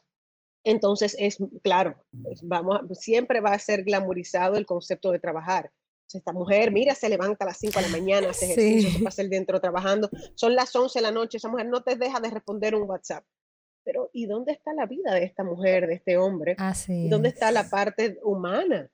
Entonces, 0.67 1.15
es 1.21 1.39
claro, 1.63 1.95
vamos, 2.43 2.81
siempre 2.99 3.41
va 3.41 3.53
a 3.53 3.59
ser 3.59 3.85
glamorizado 3.85 4.57
el 4.57 4.67
concepto 4.67 5.13
de 5.13 5.21
trabajar. 5.21 5.71
Esta 6.13 6.33
mujer, 6.33 6.73
mira, 6.73 6.93
se 6.97 7.09
levanta 7.09 7.45
a 7.45 7.49
las 7.49 7.59
5 7.59 7.79
de 7.79 7.87
la 7.87 7.93
mañana, 7.93 8.31
hace 8.31 8.47
ejercicio, 8.47 8.91
se 8.91 9.05
pasa 9.05 9.23
el 9.23 9.31
día 9.31 9.39
entero 9.39 9.61
trabajando. 9.61 10.11
Son 10.35 10.57
las 10.57 10.75
11 10.75 10.99
de 10.99 11.03
la 11.05 11.13
noche, 11.13 11.37
esa 11.37 11.49
mujer 11.49 11.67
no 11.67 11.85
te 11.85 11.95
deja 11.95 12.19
de 12.19 12.31
responder 12.31 12.75
un 12.75 12.91
WhatsApp. 12.91 13.25
Pero, 13.85 14.11
¿y 14.13 14.27
dónde 14.27 14.53
está 14.53 14.73
la 14.75 14.87
vida 14.87 15.15
de 15.15 15.23
esta 15.23 15.45
mujer, 15.45 15.87
de 15.87 15.95
este 15.95 16.17
hombre? 16.17 16.57
Así 16.59 17.09
¿Dónde 17.09 17.29
está 17.29 17.53
la 17.53 17.71
parte 17.71 18.19
humana? 18.25 18.91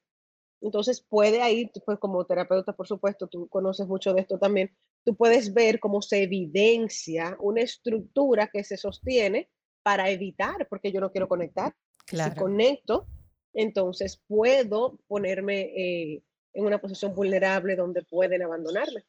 Entonces 0.60 1.00
puede 1.00 1.40
ahí, 1.40 1.70
pues 1.86 1.98
como 1.98 2.26
terapeuta, 2.26 2.74
por 2.74 2.86
supuesto, 2.86 3.28
tú 3.28 3.48
conoces 3.48 3.86
mucho 3.86 4.12
de 4.12 4.20
esto 4.20 4.38
también, 4.38 4.76
tú 5.06 5.16
puedes 5.16 5.54
ver 5.54 5.80
cómo 5.80 6.02
se 6.02 6.22
evidencia 6.22 7.34
una 7.40 7.62
estructura 7.62 8.50
que 8.52 8.62
se 8.62 8.76
sostiene 8.76 9.48
para 9.82 10.10
evitar, 10.10 10.66
porque 10.68 10.92
yo 10.92 11.00
no 11.00 11.10
quiero 11.10 11.28
conectar. 11.28 11.74
Claro. 12.06 12.32
Si 12.32 12.38
conecto, 12.38 13.06
entonces 13.54 14.20
puedo 14.26 14.98
ponerme 15.06 15.60
eh, 15.76 16.22
en 16.54 16.64
una 16.64 16.80
posición 16.80 17.14
vulnerable 17.14 17.76
donde 17.76 18.02
pueden 18.02 18.42
abandonarme. 18.42 19.04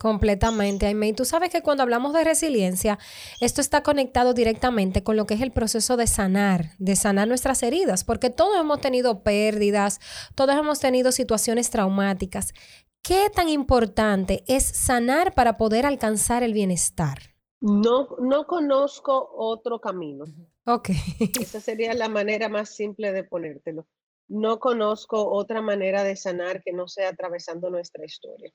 Completamente, 0.00 0.86
Aime. 0.86 1.08
Y 1.08 1.12
tú 1.12 1.26
sabes 1.26 1.50
que 1.50 1.60
cuando 1.60 1.82
hablamos 1.82 2.14
de 2.14 2.24
resiliencia, 2.24 2.98
esto 3.42 3.60
está 3.60 3.82
conectado 3.82 4.32
directamente 4.32 5.02
con 5.02 5.18
lo 5.18 5.26
que 5.26 5.34
es 5.34 5.42
el 5.42 5.52
proceso 5.52 5.98
de 5.98 6.06
sanar, 6.06 6.70
de 6.78 6.96
sanar 6.96 7.28
nuestras 7.28 7.62
heridas, 7.62 8.02
porque 8.02 8.30
todos 8.30 8.58
hemos 8.58 8.80
tenido 8.80 9.22
pérdidas, 9.22 10.00
todos 10.34 10.56
hemos 10.56 10.80
tenido 10.80 11.12
situaciones 11.12 11.68
traumáticas. 11.68 12.54
¿Qué 13.02 13.28
tan 13.34 13.50
importante 13.50 14.42
es 14.46 14.64
sanar 14.64 15.34
para 15.34 15.58
poder 15.58 15.84
alcanzar 15.84 16.42
el 16.42 16.54
bienestar? 16.54 17.34
No, 17.60 18.16
no 18.20 18.46
conozco 18.46 19.30
otro 19.34 19.80
camino. 19.80 20.24
Ok. 20.66 20.90
Esa 21.40 21.60
sería 21.60 21.94
la 21.94 22.08
manera 22.08 22.48
más 22.48 22.70
simple 22.74 23.12
de 23.12 23.24
ponértelo. 23.24 23.86
No 24.28 24.58
conozco 24.60 25.30
otra 25.30 25.60
manera 25.60 26.04
de 26.04 26.16
sanar 26.16 26.62
que 26.62 26.72
no 26.72 26.88
sea 26.88 27.08
atravesando 27.08 27.68
nuestra 27.70 28.04
historia 28.04 28.52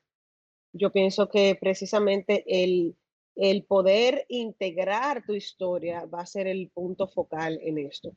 yo 0.78 0.92
pienso 0.92 1.30
que 1.30 1.58
precisamente 1.60 2.44
el, 2.48 2.98
el 3.36 3.64
poder 3.64 4.26
integrar 4.28 5.26
tu 5.26 5.34
historia 5.34 6.06
va 6.06 6.22
a 6.22 6.26
ser 6.26 6.48
el 6.48 6.70
punto 6.70 7.08
focal 7.08 7.60
en 7.64 7.78
esto, 7.78 8.14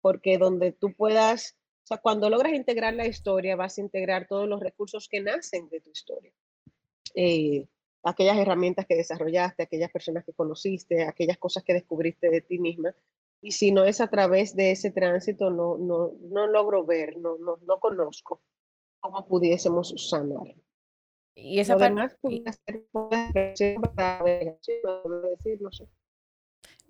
porque 0.00 0.36
donde 0.36 0.72
tú 0.72 0.92
puedas, 0.94 1.56
o 1.84 1.86
sea, 1.86 1.98
cuando 1.98 2.28
logras 2.28 2.52
integrar 2.52 2.94
la 2.94 3.06
historia, 3.06 3.54
vas 3.54 3.78
a 3.78 3.82
integrar 3.82 4.26
todos 4.26 4.48
los 4.48 4.60
recursos 4.60 5.08
que 5.08 5.20
nacen 5.20 5.68
de 5.68 5.80
tu 5.80 5.90
historia. 5.90 6.32
Eh, 7.14 7.66
aquellas 8.02 8.38
herramientas 8.38 8.86
que 8.86 8.96
desarrollaste, 8.96 9.62
aquellas 9.62 9.90
personas 9.90 10.24
que 10.24 10.32
conociste, 10.32 11.04
aquellas 11.04 11.38
cosas 11.38 11.64
que 11.64 11.74
descubriste 11.74 12.30
de 12.30 12.40
ti 12.40 12.58
misma. 12.58 12.94
Y 13.42 13.52
si 13.52 13.72
no 13.72 13.84
es 13.84 14.00
a 14.00 14.08
través 14.08 14.54
de 14.54 14.70
ese 14.70 14.90
tránsito, 14.90 15.50
no, 15.50 15.78
no, 15.78 16.12
no 16.20 16.46
logro 16.46 16.84
ver, 16.84 17.16
no, 17.18 17.38
no, 17.38 17.58
no 17.66 17.80
conozco 17.80 18.42
cómo 19.00 19.26
pudiésemos 19.26 19.94
sanar. 20.08 20.54
Y 21.34 21.58
esa 21.60 21.76
parte... 21.76 22.18
Y 22.28 22.44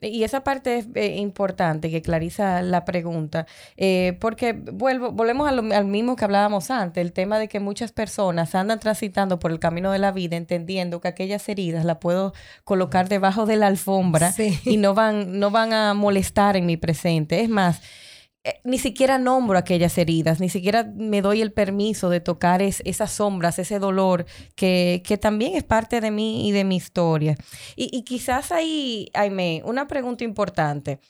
esa 0.01 0.45
parte 0.45 0.79
es 0.79 0.87
eh, 0.95 1.17
importante 1.17 1.91
que 1.91 2.03
clariza 2.03 2.63
la 2.63 2.85
pregunta, 2.85 3.47
eh, 3.77 4.17
porque 4.21 4.53
vuelvo, 4.53 5.13
volvemos 5.13 5.49
al 5.49 5.85
mismo 5.85 6.17
que 6.17 6.25
hablábamos 6.25 6.71
antes, 6.71 7.01
el 7.01 7.13
tema 7.13 7.39
de 7.39 7.49
que 7.49 7.61
muchas 7.61 7.93
personas 7.93 8.55
andan 8.55 8.81
transitando 8.81 9.39
por 9.39 9.51
el 9.51 9.59
camino 9.59 9.93
de 9.93 9.99
la 9.99 10.13
vida 10.13 10.37
entendiendo 10.37 11.01
que 11.01 11.09
aquellas 11.09 11.49
heridas 11.49 11.85
las 11.85 11.99
puedo 11.99 12.33
colocar 12.65 13.09
debajo 13.09 13.47
de 13.47 13.57
la 13.57 13.67
alfombra 13.67 14.33
y 14.65 14.77
no 14.77 14.95
van, 14.95 15.39
no 15.39 15.51
van 15.51 15.73
a 15.73 15.95
molestar 15.95 16.57
en 16.57 16.67
mi 16.67 16.77
presente. 16.77 17.41
Es 17.41 17.49
más, 17.49 17.81
eh, 18.43 18.61
ni 18.65 18.79
siquiera 18.79 19.19
nombro 19.19 19.59
aquellas 19.59 19.99
heridas, 19.99 20.41
ni 20.41 20.49
siquiera 20.49 20.85
me 20.97 21.21
doy 21.21 21.43
el 21.43 21.53
permiso 21.53 22.09
de 22.09 22.21
tocar 22.21 22.63
esas 22.63 23.13
sombras, 23.13 23.59
ese 23.59 23.79
dolor 23.79 24.25
que, 24.55 25.03
que, 25.05 25.19
también 25.19 25.57
es 25.57 25.63
parte 25.63 26.01
de 26.01 26.11
mí 26.11 26.49
y 26.49 26.53
de 26.53 26.65
mi 26.65 26.77
historia. 26.77 27.37
Y, 27.77 28.03
quizás 28.05 28.51
ahí, 28.51 29.11
Aime, 29.13 29.63
una 29.67 29.87
pregunta 29.87 30.25
importante. 30.25 31.01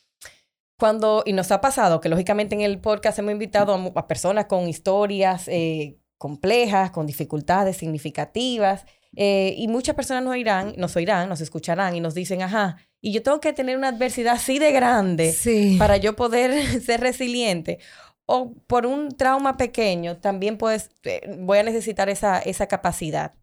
Cuando, 0.77 1.23
y 1.25 1.33
nos 1.33 1.53
ha 1.53 1.61
pasado 1.61 2.01
que 2.01 2.09
lógicamente 2.09 2.55
en 2.57 2.63
el 2.63 2.81
podcast 2.81 3.19
hemos 3.21 3.33
invitado 3.33 3.93
a, 3.95 4.09
personas 4.09 4.47
con 4.47 4.69
historias 4.69 5.47
eh, 5.47 5.99
complejas, 6.19 6.91
con 6.91 7.07
dificultades 7.07 7.77
significativas, 7.77 8.87
eh, 9.15 9.55
y 9.57 9.69
muchas 9.69 9.95
personas 9.95 10.25
nos 10.25 10.37
irán, 10.37 10.75
nos 10.79 10.97
oirán, 10.97 11.29
nos 11.29 11.41
escucharán 11.41 11.95
y 11.95 12.01
nos 12.01 12.15
dicen, 12.15 12.43
ajá, 12.43 12.77
y 13.01 13.13
yo 13.13 13.23
tengo 13.23 13.41
que 13.41 13.53
tener 13.53 13.77
una 13.77 13.89
adversidad 13.89 14.35
así 14.35 14.59
de 14.59 14.73
grande 14.73 15.35
para 15.79 15.97
yo 15.97 16.17
poder 16.17 16.53
ser 16.83 17.01
resiliente. 17.01 17.79
O 18.27 18.55
por 18.67 18.87
un 18.87 19.17
trauma 19.17 19.57
pequeño, 19.57 20.21
también 20.21 20.57
puedes, 20.57 20.91
eh, 21.05 21.21
voy 21.41 21.59
a 21.59 21.63
necesitar 21.65 22.09
esa, 22.09 22.39
esa 22.39 22.69
capacidad. 22.69 23.35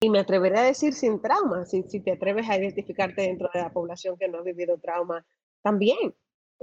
Y 0.00 0.10
me 0.10 0.20
atreveré 0.20 0.58
a 0.58 0.62
decir 0.62 0.92
sin 0.94 1.20
trauma, 1.20 1.64
si, 1.64 1.82
si 1.84 2.00
te 2.00 2.12
atreves 2.12 2.48
a 2.48 2.56
identificarte 2.56 3.22
dentro 3.22 3.48
de 3.52 3.60
la 3.60 3.72
población 3.72 4.16
que 4.18 4.28
no 4.28 4.38
ha 4.38 4.42
vivido 4.42 4.78
trauma, 4.78 5.24
también. 5.62 6.14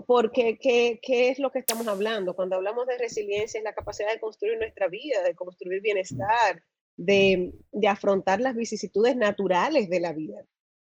Porque, 0.08 0.58
¿qué, 0.58 1.00
¿qué 1.02 1.30
es 1.30 1.40
lo 1.40 1.52
que 1.52 1.60
estamos 1.60 1.88
hablando? 1.88 2.34
Cuando 2.34 2.56
hablamos 2.56 2.88
de 2.88 2.98
resiliencia, 2.98 3.58
es 3.58 3.64
la 3.64 3.74
capacidad 3.74 4.12
de 4.14 4.20
construir 4.20 4.58
nuestra 4.58 4.88
vida, 4.88 5.22
de 5.24 5.36
construir 5.36 5.82
bienestar, 5.82 6.64
de, 6.96 7.54
de 7.72 7.88
afrontar 7.88 8.40
las 8.40 8.56
vicisitudes 8.56 9.18
naturales 9.18 9.90
de 9.90 10.00
la 10.00 10.14
vida. 10.14 10.46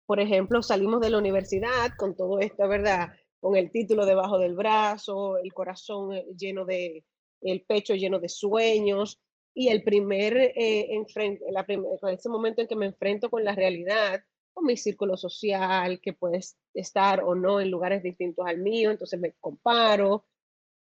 Por 0.07 0.21
ejemplo, 0.21 0.63
salimos 0.63 1.01
de 1.01 1.11
la 1.11 1.19
universidad 1.19 1.93
con 1.97 2.15
todo 2.15 2.39
esto, 2.39 2.69
¿verdad? 2.69 3.09
Con 3.41 3.57
el 3.57 3.71
título 3.71 4.05
debajo 4.05 4.39
del 4.39 4.55
brazo, 4.55 5.39
el 5.39 5.53
corazón 5.53 6.13
eh, 6.13 6.27
lleno 6.37 6.65
de, 6.65 7.05
el 7.41 7.63
pecho 7.63 7.95
lleno 7.95 8.19
de 8.19 8.29
sueños 8.29 9.21
y 9.55 9.69
el 9.69 9.83
primer, 9.83 10.37
eh, 10.37 10.89
ese 12.11 12.29
momento 12.29 12.61
en 12.61 12.69
que 12.69 12.77
me 12.77 12.87
enfrento 12.87 13.31
con 13.31 13.45
la 13.45 13.55
realidad, 13.55 14.23
con 14.53 14.67
mi 14.67 14.77
círculo 14.77 15.17
social, 15.17 16.01
que 16.01 16.13
puede 16.13 16.41
estar 16.75 17.23
o 17.23 17.35
no 17.35 17.61
en 17.61 17.71
lugares 17.71 18.03
distintos 18.03 18.47
al 18.47 18.59
mío, 18.59 18.91
entonces 18.91 19.21
me 19.21 19.33
comparo, 19.41 20.27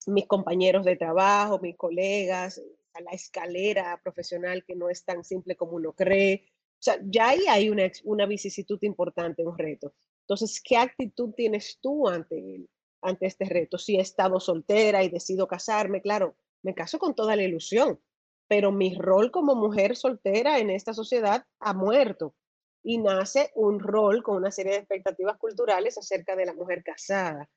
mis 0.06 0.26
compañeros 0.26 0.84
de 0.84 0.96
trabajo, 0.96 1.58
mis 1.58 1.76
colegas, 1.76 2.62
a 2.94 3.00
la 3.02 3.10
escalera 3.10 4.00
profesional 4.02 4.64
que 4.64 4.75
no 4.75 4.88
es 4.88 5.04
tan 5.04 5.22
simple 5.22 5.56
como 5.56 5.72
uno 5.72 5.92
cree, 5.92 6.46
o 6.78 6.83
sea, 6.83 6.99
ya 7.04 7.30
ahí 7.30 7.47
hay 7.49 7.71
una, 7.71 7.90
una 8.04 8.26
vicisitud 8.26 8.78
importante, 8.83 9.45
un 9.45 9.56
reto. 9.56 9.95
Entonces, 10.21 10.61
¿qué 10.62 10.76
actitud 10.76 11.33
tienes 11.35 11.78
tú 11.80 12.09
ante, 12.09 12.66
ante 13.00 13.26
este 13.26 13.47
reto? 13.47 13.78
Si 13.78 13.97
he 13.97 14.00
estado 14.00 14.40
soltera 14.40 15.02
y 15.02 15.09
decido 15.09 15.47
casarme, 15.49 16.02
claro, 16.02 16.37
me 16.62 16.75
caso 16.75 16.99
con 16.99 17.14
toda 17.14 17.37
la 17.37 17.45
ilusión, 17.45 18.00
pero 18.49 18.73
mi 18.73 18.95
rol 18.95 19.30
como 19.30 19.54
mujer 19.54 19.97
soltera 19.97 20.59
en 20.59 20.71
esta 20.71 20.92
sociedad 20.92 21.45
ha 21.61 21.73
muerto 21.73 22.35
y 22.83 22.99
nace 22.99 23.50
un 23.54 23.80
rol 23.80 24.23
con 24.23 24.37
una 24.37 24.50
serie 24.50 24.73
de 24.73 24.78
expectativas 24.78 25.38
culturales 25.38 25.99
acerca 25.99 26.37
de 26.37 26.47
la 26.47 26.54
mujer 26.54 26.85
casada. 26.85 27.49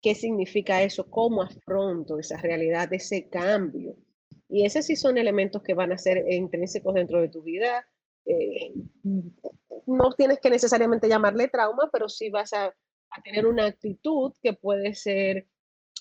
¿Qué 0.00 0.14
significa 0.14 0.82
eso? 0.82 1.10
¿Cómo 1.10 1.42
afronto 1.42 2.18
esa 2.18 2.36
realidad, 2.36 2.92
ese 2.92 3.28
cambio? 3.28 3.96
Y 4.48 4.64
esos 4.64 4.86
sí 4.86 4.96
son 4.96 5.18
elementos 5.18 5.62
que 5.62 5.74
van 5.74 5.92
a 5.92 5.98
ser 5.98 6.24
intrínsecos 6.30 6.94
dentro 6.94 7.20
de 7.20 7.28
tu 7.28 7.42
vida 7.42 7.86
eh, 8.28 8.72
no 9.86 10.12
tienes 10.12 10.38
que 10.40 10.50
necesariamente 10.50 11.08
llamarle 11.08 11.48
trauma, 11.48 11.88
pero 11.90 12.08
sí 12.08 12.30
vas 12.30 12.52
a, 12.52 12.74
tener 13.24 13.46
una 13.46 13.64
actitud 13.64 14.34
que 14.42 14.52
puede 14.52 14.94
ser 14.94 15.48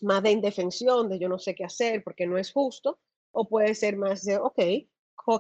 más 0.02 0.22
de 0.22 0.32
indefensión, 0.32 1.10
de 1.10 1.18
yo 1.18 1.30
no 1.30 1.40
sé 1.40 1.56
qué 1.56 1.64
hacer 1.64 2.04
porque 2.04 2.28
no 2.28 2.38
es 2.38 2.52
justo, 2.52 3.00
o 3.32 3.48
puede 3.48 3.74
ser 3.76 3.96
más 3.96 4.24
de, 4.26 4.38
ok, 4.38 4.60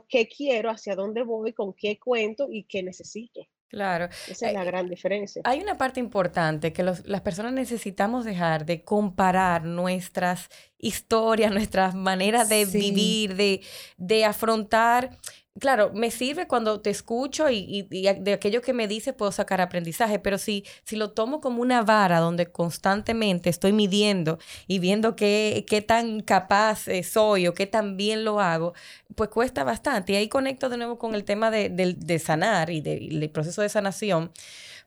¿qué 0.07 0.27
quiero? 0.27 0.69
¿Hacia 0.69 0.95
dónde 0.95 1.23
voy? 1.23 1.53
¿Con 1.53 1.73
qué 1.73 1.99
cuento? 1.99 2.47
¿Y 2.49 2.63
qué 2.63 2.81
necesito? 2.81 3.45
Claro. 3.69 4.05
Esa 4.29 4.47
es 4.47 4.53
la 4.53 4.63
gran 4.63 4.89
diferencia. 4.89 5.41
Hay 5.43 5.59
una 5.59 5.77
parte 5.77 5.99
importante 5.99 6.71
que 6.71 6.83
las 6.83 7.21
personas 7.21 7.51
necesitamos 7.51 8.23
dejar 8.23 8.65
de 8.65 8.83
comparar 8.83 9.65
nuestras 9.65 10.49
historias, 10.77 11.51
nuestras 11.51 11.93
maneras 11.93 12.47
de 12.47 12.65
vivir, 12.65 13.35
de, 13.35 13.61
de 13.97 14.23
afrontar 14.23 15.17
claro, 15.59 15.91
me 15.93 16.11
sirve 16.11 16.47
cuando 16.47 16.81
te 16.81 16.89
escucho 16.89 17.49
y, 17.49 17.87
de 17.89 18.33
aquello 18.33 18.61
que 18.61 18.73
me 18.73 18.87
dices 18.87 19.13
puedo 19.13 19.31
sacar 19.31 19.61
aprendizaje, 19.61 20.19
pero 20.19 20.37
si, 20.37 20.65
si 20.83 20.95
lo 20.95 21.11
tomo 21.11 21.41
como 21.41 21.61
una 21.61 21.83
vara 21.83 22.19
donde 22.19 22.51
constantemente 22.51 23.49
estoy 23.49 23.73
midiendo 23.73 24.39
y 24.67 24.79
viendo 24.79 25.15
qué, 25.15 25.65
qué 25.67 25.81
tan 25.81 26.21
capaz 26.21 26.87
eh, 26.87 27.03
soy 27.03 27.47
o 27.47 27.53
qué 27.53 27.67
tan 27.67 27.97
bien 27.97 28.23
lo 28.23 28.39
hago, 28.39 28.73
pues 29.15 29.29
cuesta 29.29 29.63
bastante. 29.63 30.13
Y 30.13 30.15
ahí 30.15 30.29
conecto 30.29 30.69
de 30.69 30.77
nuevo 30.77 30.97
con 30.97 31.15
el 31.15 31.23
tema 31.23 31.51
de, 31.51 31.69
de 31.69 32.19
sanar 32.19 32.69
y 32.69 32.81
del 32.81 33.29
proceso 33.29 33.61
de 33.61 33.69
sanación. 33.69 34.31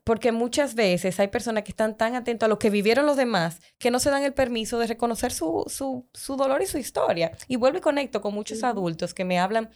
Porque 0.03 0.33
muchas 0.33 0.75
veces 0.75 1.21
hay 1.21 1.29
personas 1.29 1.63
que 1.63 1.73
están 1.73 1.97
tan 1.97 2.15
atentas 2.15 2.47
a 2.47 2.49
lo 2.49 2.59
que 2.59 2.71
vivieron 2.71 3.05
los 3.05 3.19
demás 3.19 3.61
que 3.79 3.91
no 3.91 3.99
se 3.99 4.11
dan 4.11 4.23
el 4.23 4.33
permiso 4.33 4.79
de 4.79 4.87
reconocer 4.87 5.31
su, 5.31 5.65
su, 5.69 6.09
su 6.15 6.37
dolor 6.37 6.63
y 6.63 6.67
su 6.67 6.79
historia. 6.79 7.33
Y 7.49 7.57
vuelvo 7.57 7.79
y 7.79 7.81
conecto 7.83 8.23
con 8.23 8.33
muchos 8.35 8.65
adultos 8.65 9.13
que 9.13 9.27
me 9.27 9.39
hablan 9.39 9.71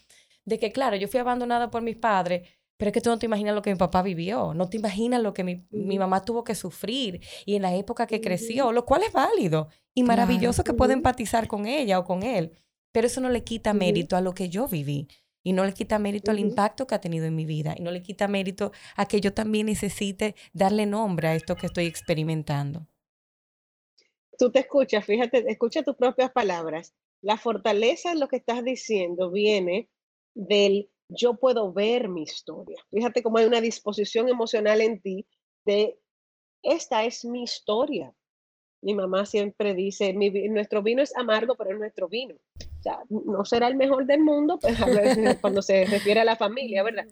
de 0.45 0.59
que, 0.59 0.73
claro, 0.73 0.97
yo 0.97 1.09
fui 1.09 1.21
abandonada 1.21 1.71
por 1.71 1.83
mis 1.83 1.97
padres, 1.97 2.49
pero 2.77 2.89
es 2.89 2.93
que 2.93 3.01
tú 3.01 3.11
no 3.11 3.19
te 3.19 3.27
imaginas 3.27 3.55
lo 3.55 3.63
que 3.63 3.71
mi 3.71 3.77
papá 3.77 4.03
vivió, 4.03 4.53
no 4.53 4.69
te 4.69 4.77
imaginas 4.77 5.23
lo 5.23 5.33
que 5.33 5.45
mi, 5.45 5.67
mi 5.71 5.99
mamá 5.99 6.25
tuvo 6.25 6.45
que 6.45 6.55
sufrir 6.55 7.21
y 7.47 7.55
en 7.55 7.63
la 7.63 7.75
época 7.75 8.07
que 8.07 8.21
creció, 8.21 8.73
lo 8.73 8.85
cual 8.85 9.03
es 9.05 9.13
válido 9.13 9.69
y 9.95 10.03
maravilloso 10.03 10.65
que 10.65 10.75
pueda 10.75 10.93
empatizar 10.93 11.47
con 11.47 11.67
ella 11.67 11.99
o 11.99 12.05
con 12.05 12.23
él, 12.23 12.53
pero 12.93 13.07
eso 13.07 13.21
no 13.21 13.31
le 13.31 13.45
quita 13.45 13.75
mérito 13.75 14.17
a 14.17 14.21
lo 14.21 14.35
que 14.35 14.49
yo 14.49 14.67
viví 14.67 15.09
y 15.45 15.53
no 15.53 15.65
le 15.65 15.73
quita 15.73 15.99
mérito 15.99 16.31
al 16.31 16.41
impacto 16.41 16.87
que 16.87 16.95
ha 16.95 17.01
tenido 17.01 17.27
en 17.27 17.37
mi 17.37 17.45
vida 17.45 17.75
y 17.77 17.83
no 17.83 17.91
le 17.91 18.03
quita 18.03 18.27
mérito 18.27 18.73
a 18.97 19.07
que 19.07 19.21
yo 19.21 19.33
también 19.35 19.67
necesite 19.67 20.35
darle 20.53 20.87
nombre 20.87 21.29
a 21.29 21.35
esto 21.35 21.55
que 21.55 21.67
estoy 21.67 21.87
experimentando. 21.87 22.87
Tú 24.39 24.51
te 24.51 24.61
escuchas, 24.61 25.05
fíjate, 25.05 25.45
escucha 25.49 25.83
tus 25.83 25.95
propias 25.95 26.33
palabras. 26.33 26.95
La 27.21 27.37
fortaleza 27.37 28.11
en 28.11 28.21
lo 28.21 28.27
que 28.29 28.37
estás 28.37 28.65
diciendo 28.65 29.31
viene 29.31 29.89
del 30.35 30.91
yo 31.09 31.35
puedo 31.35 31.73
ver 31.73 32.09
mi 32.09 32.23
historia. 32.23 32.77
Fíjate 32.91 33.23
cómo 33.23 33.39
hay 33.39 33.47
una 33.47 33.61
disposición 33.61 34.29
emocional 34.29 34.81
en 34.81 35.01
ti 35.01 35.27
de 35.65 35.99
esta 36.63 37.05
es 37.05 37.25
mi 37.25 37.43
historia. 37.43 38.13
Mi 38.83 38.95
mamá 38.95 39.25
siempre 39.27 39.75
dice, 39.75 40.13
nuestro 40.13 40.83
vino 40.83 41.03
es 41.03 41.17
amargo, 41.17 41.55
pero 41.57 41.71
es 41.71 41.79
nuestro 41.79 42.09
vino. 42.09 42.35
O 42.35 42.83
sea, 42.83 43.03
no 43.09 43.45
será 43.45 43.69
el 43.69 43.77
mejor 43.77 44.07
del 44.07 44.21
mundo, 44.21 44.59
pues, 44.59 44.77
cuando 45.41 45.63
se 45.63 45.87
refiere 45.87 46.21
a 46.21 46.25
la 46.25 46.37
familia, 46.37 46.83
¿verdad? 46.83 47.07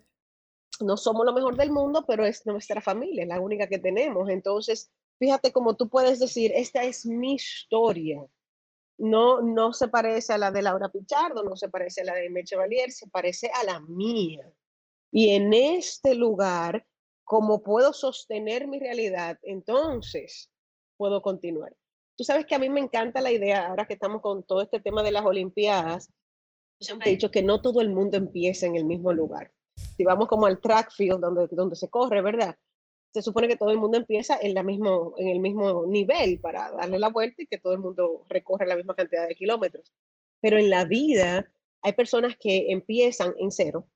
No 0.81 0.97
somos 0.97 1.25
lo 1.25 1.33
mejor 1.33 1.57
del 1.57 1.71
mundo, 1.71 2.05
pero 2.07 2.27
es 2.27 2.45
nuestra 2.47 2.81
familia, 2.81 3.23
es 3.23 3.29
la 3.29 3.41
única 3.41 3.69
que 3.69 3.79
tenemos. 3.79 4.29
Entonces, 4.29 4.91
fíjate 5.19 5.53
cómo 5.53 5.77
tú 5.77 5.89
puedes 5.89 6.19
decir, 6.19 6.53
esta 6.55 6.83
es 6.83 7.07
mi 7.07 7.35
historia 7.35 8.27
no, 8.99 9.41
no 9.43 9.73
se 9.73 9.89
parece 9.89 10.33
a 10.33 10.39
la 10.39 10.51
de 10.51 10.63
Laura 10.63 10.89
Pichardo, 10.89 11.43
no 11.43 11.57
se 11.57 11.69
parece 11.69 12.03
a 12.03 12.05
la 12.05 12.15
de 12.15 12.31
Meche 12.31 12.57
Valier, 12.57 12.91
se 12.91 13.09
parece 13.09 13.51
a 13.53 13.65
la 13.65 13.81
mía. 13.81 14.51
Y 15.11 15.31
en 15.31 15.53
este 15.53 16.15
lugar, 16.15 16.87
como 17.25 17.63
puedo 17.63 17.93
sostener 17.93 18.67
mi 18.67 18.79
realidad, 18.79 19.39
entonces 19.43 20.51
puedo 20.97 21.23
continuar. 21.23 21.75
Tú 22.17 22.25
sabes 22.25 22.47
que 22.47 22.55
a 22.55 22.59
mí 22.59 22.69
me 22.69 22.81
encanta 22.81 23.21
la 23.21 23.33
idea, 23.33 23.69
ahora 23.69 23.87
que 23.87 23.95
estamos 23.95 24.21
con 24.21 24.45
todo 24.45 24.63
este 24.63 24.81
tema 24.81 25.03
de 25.03 25.13
las 25.13 25.25
Olimpiadas, 25.25 26.09
yo 26.81 26.87
siempre 26.87 27.11
he 27.11 27.15
dicho 27.15 27.31
que 27.31 27.43
no 27.43 27.61
todo 27.61 27.81
el 27.81 27.91
mundo 27.91 28.17
empieza 28.17 28.67
en 28.67 28.77
el 28.77 28.85
mismo 28.85 29.13
lugar. 29.13 29.53
Si 29.97 30.05
vamos 30.05 30.29
como 30.29 30.47
al 30.47 30.61
track 30.61 30.93
field 30.93 31.21
donde, 31.21 31.49
donde 31.51 31.77
se 31.77 31.89
corre, 31.89 32.21
¿verdad? 32.23 32.57
Se 33.13 33.23
supone 33.23 33.47
que 33.47 33.57
todo 33.57 33.71
el 33.71 33.79
mundo 33.79 33.99
empieza 33.99 34.39
en, 34.41 34.55
la 34.55 34.63
mismo, 34.63 35.15
en 35.19 35.29
el 35.29 35.41
mismo 35.41 35.87
nivel 35.87 36.41
para 36.41 36.73
darle 36.73 36.99
la 36.99 37.09
vuelta 37.09 37.43
y 37.43 37.47
que 37.47 37.59
todo 37.59 37.75
el 37.75 37.79
mundo 37.79 38.25
recorre 38.29 38.67
la 38.67 38.77
misma 38.77 38.95
cantidad 38.95 39.29
de 39.29 39.35
kilómetros. 39.35 39.93
Pero 40.41 40.59
en 40.59 40.71
la 40.71 40.85
vida 40.87 41.53
hay 41.83 41.93
personas 41.93 42.37
que 42.41 42.73
empiezan 42.73 43.35
en 43.39 43.51
cero, 43.51 43.87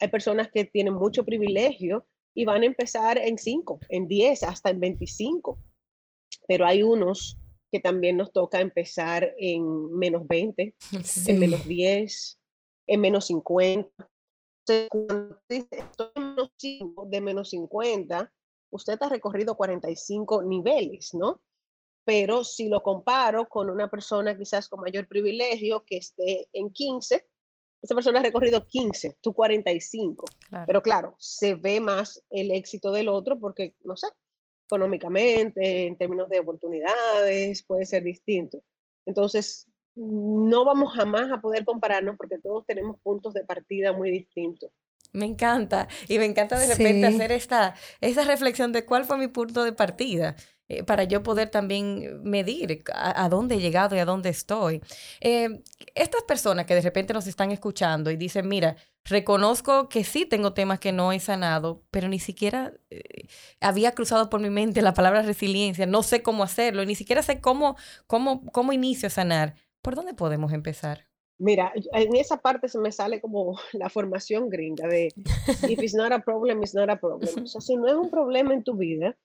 hay 0.00 0.08
personas 0.08 0.50
que 0.50 0.64
tienen 0.64 0.94
mucho 0.94 1.24
privilegio 1.24 2.06
y 2.34 2.44
van 2.44 2.62
a 2.62 2.66
empezar 2.66 3.18
en 3.18 3.38
5, 3.38 3.80
en 3.88 4.06
10, 4.06 4.42
hasta 4.44 4.70
en 4.70 4.80
25. 4.80 5.58
Pero 6.46 6.66
hay 6.66 6.82
unos 6.82 7.38
que 7.70 7.80
también 7.80 8.16
nos 8.16 8.32
toca 8.32 8.60
empezar 8.60 9.34
en 9.38 9.96
menos 9.96 10.26
20, 10.26 10.74
en 11.26 11.38
menos 11.38 11.66
10, 11.66 12.40
en 12.86 13.00
menos 13.00 13.26
50 13.26 14.08
cuando 14.90 15.40
dice 15.48 15.68
estoy 15.70 16.08
menos 16.16 16.52
5 16.56 17.06
de 17.10 17.20
menos 17.20 17.50
50, 17.50 18.32
usted 18.70 18.98
ha 19.00 19.08
recorrido 19.08 19.56
45 19.56 20.42
niveles, 20.42 21.14
¿no? 21.14 21.40
Pero 22.04 22.44
si 22.44 22.68
lo 22.68 22.82
comparo 22.82 23.48
con 23.48 23.68
una 23.70 23.90
persona 23.90 24.36
quizás 24.36 24.68
con 24.68 24.80
mayor 24.80 25.06
privilegio 25.06 25.84
que 25.84 25.98
esté 25.98 26.48
en 26.52 26.70
15, 26.70 27.26
esa 27.82 27.94
persona 27.94 28.20
ha 28.20 28.22
recorrido 28.22 28.66
15, 28.66 29.18
tú 29.20 29.32
45. 29.32 30.24
Pero 30.66 30.82
claro, 30.82 31.14
se 31.18 31.54
ve 31.54 31.80
más 31.80 32.22
el 32.30 32.50
éxito 32.50 32.90
del 32.92 33.08
otro 33.08 33.38
porque, 33.38 33.76
no 33.84 33.96
sé, 33.96 34.08
económicamente, 34.66 35.86
en 35.86 35.96
términos 35.96 36.28
de 36.28 36.40
oportunidades, 36.40 37.62
puede 37.62 37.86
ser 37.86 38.02
distinto. 38.02 38.62
Entonces, 39.06 39.66
no 39.98 40.64
vamos 40.64 40.94
jamás 40.94 41.30
a 41.32 41.40
poder 41.40 41.64
compararnos 41.64 42.16
porque 42.16 42.38
todos 42.38 42.64
tenemos 42.66 43.00
puntos 43.00 43.34
de 43.34 43.44
partida 43.44 43.92
muy 43.92 44.10
distintos. 44.10 44.70
Me 45.12 45.26
encanta. 45.26 45.88
Y 46.06 46.18
me 46.18 46.26
encanta 46.26 46.58
de 46.58 46.66
repente 46.66 47.06
hacer 47.06 47.32
esta, 47.32 47.74
esa 48.00 48.24
reflexión 48.24 48.72
de 48.72 48.84
cuál 48.84 49.04
fue 49.04 49.18
mi 49.18 49.28
punto 49.28 49.64
de 49.64 49.72
partida. 49.72 50.36
Eh, 50.70 50.82
para 50.84 51.04
yo 51.04 51.22
poder 51.22 51.48
también 51.48 52.22
medir 52.22 52.84
a, 52.92 53.26
dónde 53.30 53.54
he 53.54 53.60
llegado 53.60 53.96
y 53.96 54.00
a 54.00 54.04
dónde 54.04 54.28
estoy. 54.28 54.82
Eh, 55.20 55.62
estas 55.94 56.22
personas 56.24 56.66
que 56.66 56.74
de 56.74 56.82
repente 56.82 57.14
nos 57.14 57.26
están 57.26 57.50
escuchando 57.52 58.10
y 58.10 58.18
dicen, 58.18 58.46
mira, 58.46 58.76
reconozco 59.04 59.88
que 59.88 60.04
sí 60.04 60.26
tengo 60.26 60.52
temas 60.52 60.78
que 60.78 60.92
no 60.92 61.10
he 61.12 61.20
sanado, 61.20 61.84
pero 61.90 62.08
ni 62.08 62.18
siquiera 62.18 62.74
eh, 62.90 63.28
había 63.60 63.92
cruzado 63.92 64.28
por 64.28 64.40
mi 64.40 64.50
mente 64.50 64.82
la 64.82 64.92
palabra 64.92 65.22
resiliencia, 65.22 65.86
no 65.86 66.02
sé 66.02 66.22
cómo 66.22 66.42
hacerlo, 66.42 66.84
ni 66.84 66.94
siquiera 66.94 67.22
sé 67.22 67.40
cómo, 67.40 67.76
cómo, 68.06 68.44
cómo 68.52 68.74
inicio 68.74 69.06
a 69.06 69.10
sanar. 69.10 69.54
¿Por 69.82 69.94
dónde 69.94 70.14
podemos 70.14 70.52
empezar? 70.52 71.08
Mira, 71.38 71.72
en 71.92 72.16
esa 72.16 72.36
parte 72.38 72.68
se 72.68 72.78
me 72.78 72.90
sale 72.90 73.20
como 73.20 73.56
la 73.72 73.88
formación 73.88 74.48
gringa 74.48 74.88
de 74.88 75.12
if 75.68 75.82
it's 75.82 75.94
not 75.94 76.12
a 76.12 76.18
problem, 76.18 76.60
it's 76.62 76.74
not 76.74 76.90
a 76.90 76.96
problem. 76.96 77.44
O 77.44 77.46
sea, 77.46 77.60
si 77.60 77.76
no 77.76 77.86
es 77.86 77.94
un 77.94 78.10
problema 78.10 78.54
en 78.54 78.64
tu 78.64 78.76
vida, 78.76 79.16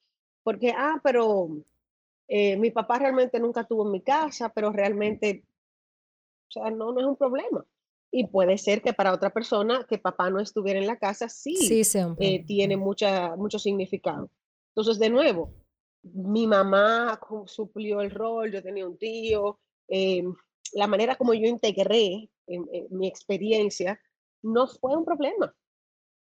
porque, 0.44 0.74
ah, 0.78 1.00
pero 1.04 1.50
eh, 2.28 2.56
mi 2.58 2.70
papá 2.70 3.00
realmente 3.00 3.40
nunca 3.40 3.62
estuvo 3.62 3.86
en 3.86 3.92
mi 3.92 4.02
casa, 4.02 4.50
pero 4.50 4.72
realmente, 4.72 5.44
o 6.50 6.52
sea, 6.52 6.70
no, 6.70 6.92
no 6.92 7.00
es 7.00 7.08
un 7.08 7.16
problema. 7.16 7.66
Y 8.12 8.28
puede 8.28 8.60
ser 8.60 8.84
que 8.84 8.94
para 8.94 9.12
otra 9.12 9.32
persona 9.32 9.88
que 9.90 9.98
papá 9.98 10.30
no 10.30 10.40
estuviera 10.40 10.80
en 10.80 10.86
la 10.86 11.00
casa, 11.00 11.28
sí, 11.30 11.56
sí 11.56 12.00
eh, 12.20 12.46
tiene 12.46 12.78
mucha, 12.78 13.36
mucho 13.36 13.58
significado. 13.58 14.30
Entonces, 14.70 15.00
de 15.00 15.10
nuevo, 15.10 15.52
mi 16.04 16.46
mamá 16.46 17.20
suplió 17.48 18.02
el 18.02 18.12
rol, 18.12 18.52
yo 18.52 18.62
tenía 18.62 18.86
un 18.86 18.98
tío, 18.98 19.60
eh, 19.88 20.24
la 20.74 20.88
manera 20.88 21.16
como 21.16 21.34
yo 21.34 21.48
integré 21.48 22.30
en, 22.48 22.68
mi 22.90 23.08
experiencia 23.08 24.00
no 24.42 24.68
fue 24.68 24.96
un 24.96 25.06
problema. 25.06 25.56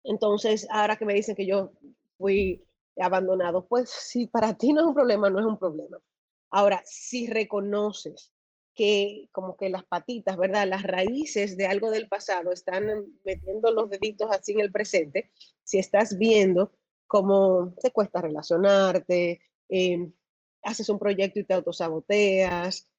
Entonces, 0.04 0.68
ahora 0.70 0.96
que 0.96 1.06
me 1.06 1.14
dicen 1.14 1.36
que 1.36 1.46
yo 1.46 1.72
fui 2.18 2.64
abandonado, 2.98 3.66
pues 3.68 3.90
si 3.90 4.28
para 4.28 4.54
ti 4.54 4.72
no 4.72 4.82
es 4.82 4.88
un 4.88 4.94
problema, 4.94 5.30
no 5.30 5.40
es 5.40 5.46
un 5.46 5.58
problema. 5.58 5.98
Ahora, 6.52 6.82
si 6.86 7.28
reconoces 7.28 8.32
que 8.76 9.30
como 9.32 9.56
que 9.58 9.70
las 9.70 9.86
patitas, 9.86 10.38
¿verdad? 10.38 10.68
Las 10.68 10.84
raíces 10.84 11.58
de 11.58 11.66
algo 11.66 11.92
del 11.92 12.08
pasado 12.08 12.52
están 12.52 12.86
metiendo 13.24 13.72
los 13.72 13.90
deditos 13.90 14.30
así 14.32 14.52
en 14.52 14.60
el 14.60 14.72
presente, 14.72 15.32
si 15.64 15.80
estás 15.80 16.18
viendo 16.18 16.72
cómo 17.08 17.74
te 17.82 17.92
cuesta 17.92 18.22
relacionarte, 18.22 19.42
em, 19.70 20.12
haces 20.62 20.90
un 20.90 21.00
proyecto 21.00 21.40
y 21.40 21.46
te 21.46 21.54
autosaboteas, 21.54 22.90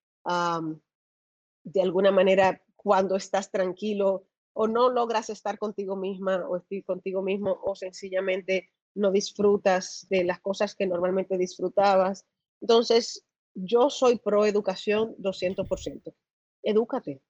de 1.65 1.83
alguna 1.83 2.11
manera 2.11 2.62
cuando 2.77 3.17
estás 3.17 3.51
tranquilo 3.51 4.27
o 4.53 4.69
no 4.69 4.91
logras 4.91 5.29
estar 5.31 5.59
contigo 5.59 5.97
misma 5.97 6.47
o 6.49 6.62
contigo 6.85 7.23
mismo 7.23 7.59
o 7.62 7.75
sencillamente 7.75 8.71
no 8.95 9.11
disfrutas 9.11 10.07
de 10.09 10.25
las 10.25 10.41
cosas 10.41 10.75
que 10.75 10.87
normalmente 10.87 11.37
disfrutabas. 11.37 12.25
Entonces, 12.61 13.27
yo 13.55 13.91
soy 13.91 14.19
pro 14.19 14.47
educación 14.47 15.15
200%. 15.19 16.15
Edúcate. 16.62 17.21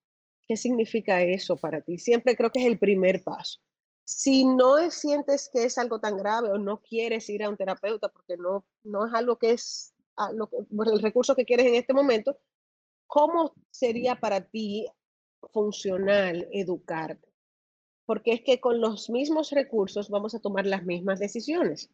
¿Qué 0.47 0.57
significa 0.57 1.23
eso 1.23 1.57
para 1.57 1.81
ti? 1.81 1.99
Siempre 1.99 2.37
creo 2.37 2.53
que 2.53 2.61
es 2.61 2.67
el 2.67 2.79
primer 2.79 3.25
paso. 3.25 3.59
Si 4.05 4.45
no 4.45 4.91
sientes 4.93 5.51
que 5.53 5.65
es 5.65 5.79
algo 5.79 5.99
tan 5.99 6.17
grave 6.17 6.51
o 6.51 6.59
no 6.59 6.81
quieres 6.81 7.29
ir 7.29 7.43
a 7.43 7.49
un 7.49 7.57
terapeuta 7.57 8.09
porque 8.09 8.37
no, 8.37 8.65
no 8.85 9.07
es 9.07 9.13
algo 9.13 9.37
que 9.37 9.51
es 9.51 9.93
lo 10.33 10.49
el 10.85 11.03
recurso 11.03 11.35
que 11.35 11.45
quieres 11.45 11.67
en 11.67 11.75
este 11.75 11.93
momento, 11.93 12.39
¿cómo 13.07 13.55
sería 13.71 14.17
para 14.17 14.41
ti 14.41 14.87
funcional 15.53 16.49
educarte? 16.53 17.29
Porque 18.05 18.33
es 18.33 18.43
que 18.43 18.61
con 18.61 18.81
los 18.81 19.11
mismos 19.11 19.51
recursos 19.51 20.09
vamos 20.11 20.35
a 20.35 20.41
tomar 20.41 20.67
las 20.67 20.85
mismas 20.85 21.19
decisiones. 21.19 21.91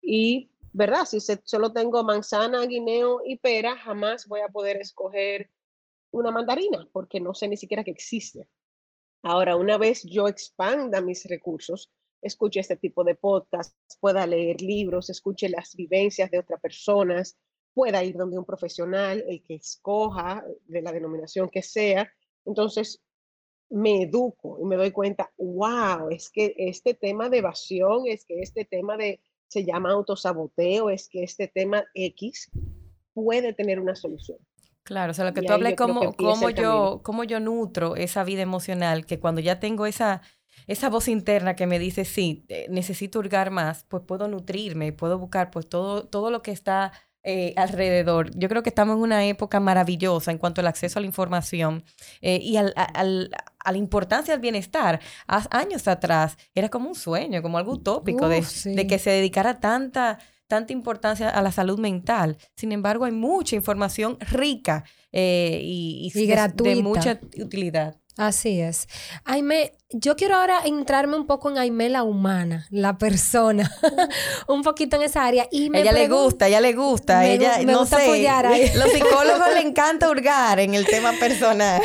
Y, 0.00 0.50
¿verdad? 0.72 1.04
Si 1.04 1.18
solo 1.20 1.72
tengo 1.72 2.02
manzana, 2.02 2.64
guineo 2.66 3.20
y 3.24 3.36
pera, 3.38 3.76
jamás 3.76 4.26
voy 4.26 4.40
a 4.40 4.48
poder 4.48 4.78
escoger 4.78 5.50
una 6.10 6.30
mandarina, 6.30 6.88
porque 6.92 7.20
no 7.20 7.34
sé 7.34 7.48
ni 7.48 7.56
siquiera 7.56 7.84
que 7.84 7.90
existe. 7.90 8.48
Ahora, 9.22 9.56
una 9.56 9.78
vez 9.78 10.04
yo 10.04 10.28
expanda 10.28 11.00
mis 11.00 11.24
recursos, 11.24 11.90
escuche 12.22 12.60
este 12.60 12.76
tipo 12.76 13.04
de 13.04 13.14
podcast, 13.14 13.74
pueda 14.00 14.26
leer 14.26 14.60
libros, 14.60 15.10
escuche 15.10 15.48
las 15.48 15.74
vivencias 15.74 16.30
de 16.30 16.38
otras 16.38 16.60
personas, 16.60 17.36
pueda 17.74 18.02
ir 18.04 18.16
donde 18.16 18.38
un 18.38 18.44
profesional, 18.44 19.24
el 19.28 19.42
que 19.42 19.56
escoja, 19.56 20.44
de 20.66 20.80
la 20.80 20.92
denominación 20.92 21.50
que 21.50 21.62
sea. 21.62 22.08
Entonces, 22.44 23.02
me 23.68 24.02
educo 24.02 24.58
y 24.60 24.64
me 24.64 24.76
doy 24.76 24.92
cuenta, 24.92 25.32
wow, 25.36 26.08
es 26.10 26.30
que 26.30 26.54
este 26.56 26.94
tema 26.94 27.28
de 27.28 27.38
evasión, 27.38 28.06
es 28.06 28.24
que 28.24 28.40
este 28.40 28.64
tema 28.64 28.96
de, 28.96 29.20
se 29.48 29.64
llama 29.64 29.90
autosaboteo, 29.92 30.90
es 30.90 31.08
que 31.08 31.24
este 31.24 31.48
tema 31.48 31.84
X 31.94 32.50
puede 33.12 33.52
tener 33.52 33.80
una 33.80 33.96
solución. 33.96 34.38
Claro, 34.84 35.12
o 35.12 35.14
sea, 35.14 35.24
lo 35.24 35.32
que 35.32 35.42
tú 35.42 35.52
hables, 35.52 35.76
cómo, 35.76 36.12
cómo, 36.12 36.50
yo, 36.50 37.00
cómo 37.02 37.24
yo 37.24 37.40
nutro 37.40 37.96
esa 37.96 38.22
vida 38.22 38.42
emocional, 38.42 39.06
que 39.06 39.18
cuando 39.18 39.40
ya 39.40 39.58
tengo 39.58 39.86
esa, 39.86 40.20
esa 40.66 40.90
voz 40.90 41.08
interna 41.08 41.56
que 41.56 41.66
me 41.66 41.78
dice, 41.78 42.04
sí, 42.04 42.46
necesito 42.68 43.18
hurgar 43.18 43.50
más, 43.50 43.84
pues 43.84 44.02
puedo 44.06 44.28
nutrirme, 44.28 44.92
puedo 44.92 45.18
buscar 45.18 45.50
pues 45.50 45.68
todo, 45.68 46.06
todo 46.06 46.30
lo 46.30 46.42
que 46.42 46.50
está 46.50 46.92
eh, 47.24 47.54
alrededor. 47.56 48.30
Yo 48.36 48.48
creo 48.50 48.62
que 48.62 48.68
estamos 48.68 48.96
en 48.96 49.02
una 49.02 49.24
época 49.24 49.58
maravillosa 49.58 50.30
en 50.30 50.36
cuanto 50.36 50.60
al 50.60 50.66
acceso 50.66 50.98
a 50.98 51.00
la 51.00 51.06
información 51.06 51.82
eh, 52.20 52.38
y 52.42 52.58
al, 52.58 52.74
al, 52.76 53.30
a 53.58 53.72
la 53.72 53.78
importancia 53.78 54.34
del 54.34 54.42
bienestar. 54.42 55.00
Hace 55.26 55.48
años 55.50 55.88
atrás 55.88 56.36
era 56.54 56.68
como 56.68 56.88
un 56.88 56.94
sueño, 56.94 57.40
como 57.40 57.56
algo 57.56 57.72
utópico 57.72 58.28
de, 58.28 58.44
de, 58.64 58.86
que 58.86 58.98
se 58.98 59.10
dedicara 59.10 59.58
tanta, 59.58 60.18
tanta 60.48 60.74
importancia 60.74 61.30
a 61.30 61.40
la 61.40 61.50
salud 61.50 61.78
mental. 61.78 62.36
Sin 62.56 62.72
embargo, 62.72 63.06
hay 63.06 63.12
mucha 63.12 63.56
información 63.56 64.18
rica 64.20 64.84
eh, 65.10 65.60
y, 65.62 66.12
y, 66.14 66.26
gratuita. 66.26 66.76
de 66.76 66.82
mucha 66.82 67.20
utilidad. 67.38 67.96
Así 68.16 68.60
es. 68.60 68.86
Aime, 69.24 69.72
yo 69.90 70.14
quiero 70.14 70.36
ahora 70.36 70.60
entrarme 70.64 71.16
un 71.16 71.26
poco 71.26 71.50
en 71.50 71.58
Aime 71.58 71.88
la 71.88 72.04
humana, 72.04 72.68
la 72.70 72.96
persona, 72.96 73.68
un 74.48 74.62
poquito 74.62 74.94
en 74.96 75.02
esa 75.02 75.26
área. 75.26 75.48
Y 75.50 75.68
me 75.68 75.80
ella 75.80 75.90
le 75.90 76.06
gusta, 76.06 76.46
ella 76.46 76.60
le 76.60 76.74
gusta, 76.74 77.26
ella, 77.26 77.60
no 77.64 77.80
gusta 77.80 77.98
sé, 77.98 78.04
apoyar 78.04 78.46
ahí. 78.46 78.70
los 78.76 78.90
psicólogos 78.90 79.54
le 79.54 79.60
encanta 79.68 80.08
hurgar 80.08 80.60
en 80.60 80.74
el 80.74 80.86
tema 80.86 81.12
personal. 81.18 81.82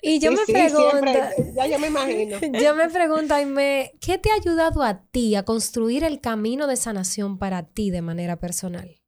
Y 0.00 0.20
yo 0.20 0.30
me 0.30 0.44
pregunto, 0.46 1.12
ya, 1.56 1.66
ya 1.66 1.78
me 1.78 1.88
imagino. 1.88 2.38
Yo 2.60 2.74
me 2.76 2.88
pregunto, 2.88 3.34
Aime, 3.34 3.92
¿qué 4.00 4.18
te 4.18 4.30
ha 4.30 4.34
ayudado 4.34 4.82
a 4.82 5.02
ti 5.02 5.34
a 5.34 5.44
construir 5.44 6.04
el 6.04 6.20
camino 6.20 6.68
de 6.68 6.76
sanación 6.76 7.38
para 7.38 7.64
ti 7.64 7.90
de 7.90 8.02
manera 8.02 8.36
personal? 8.36 9.00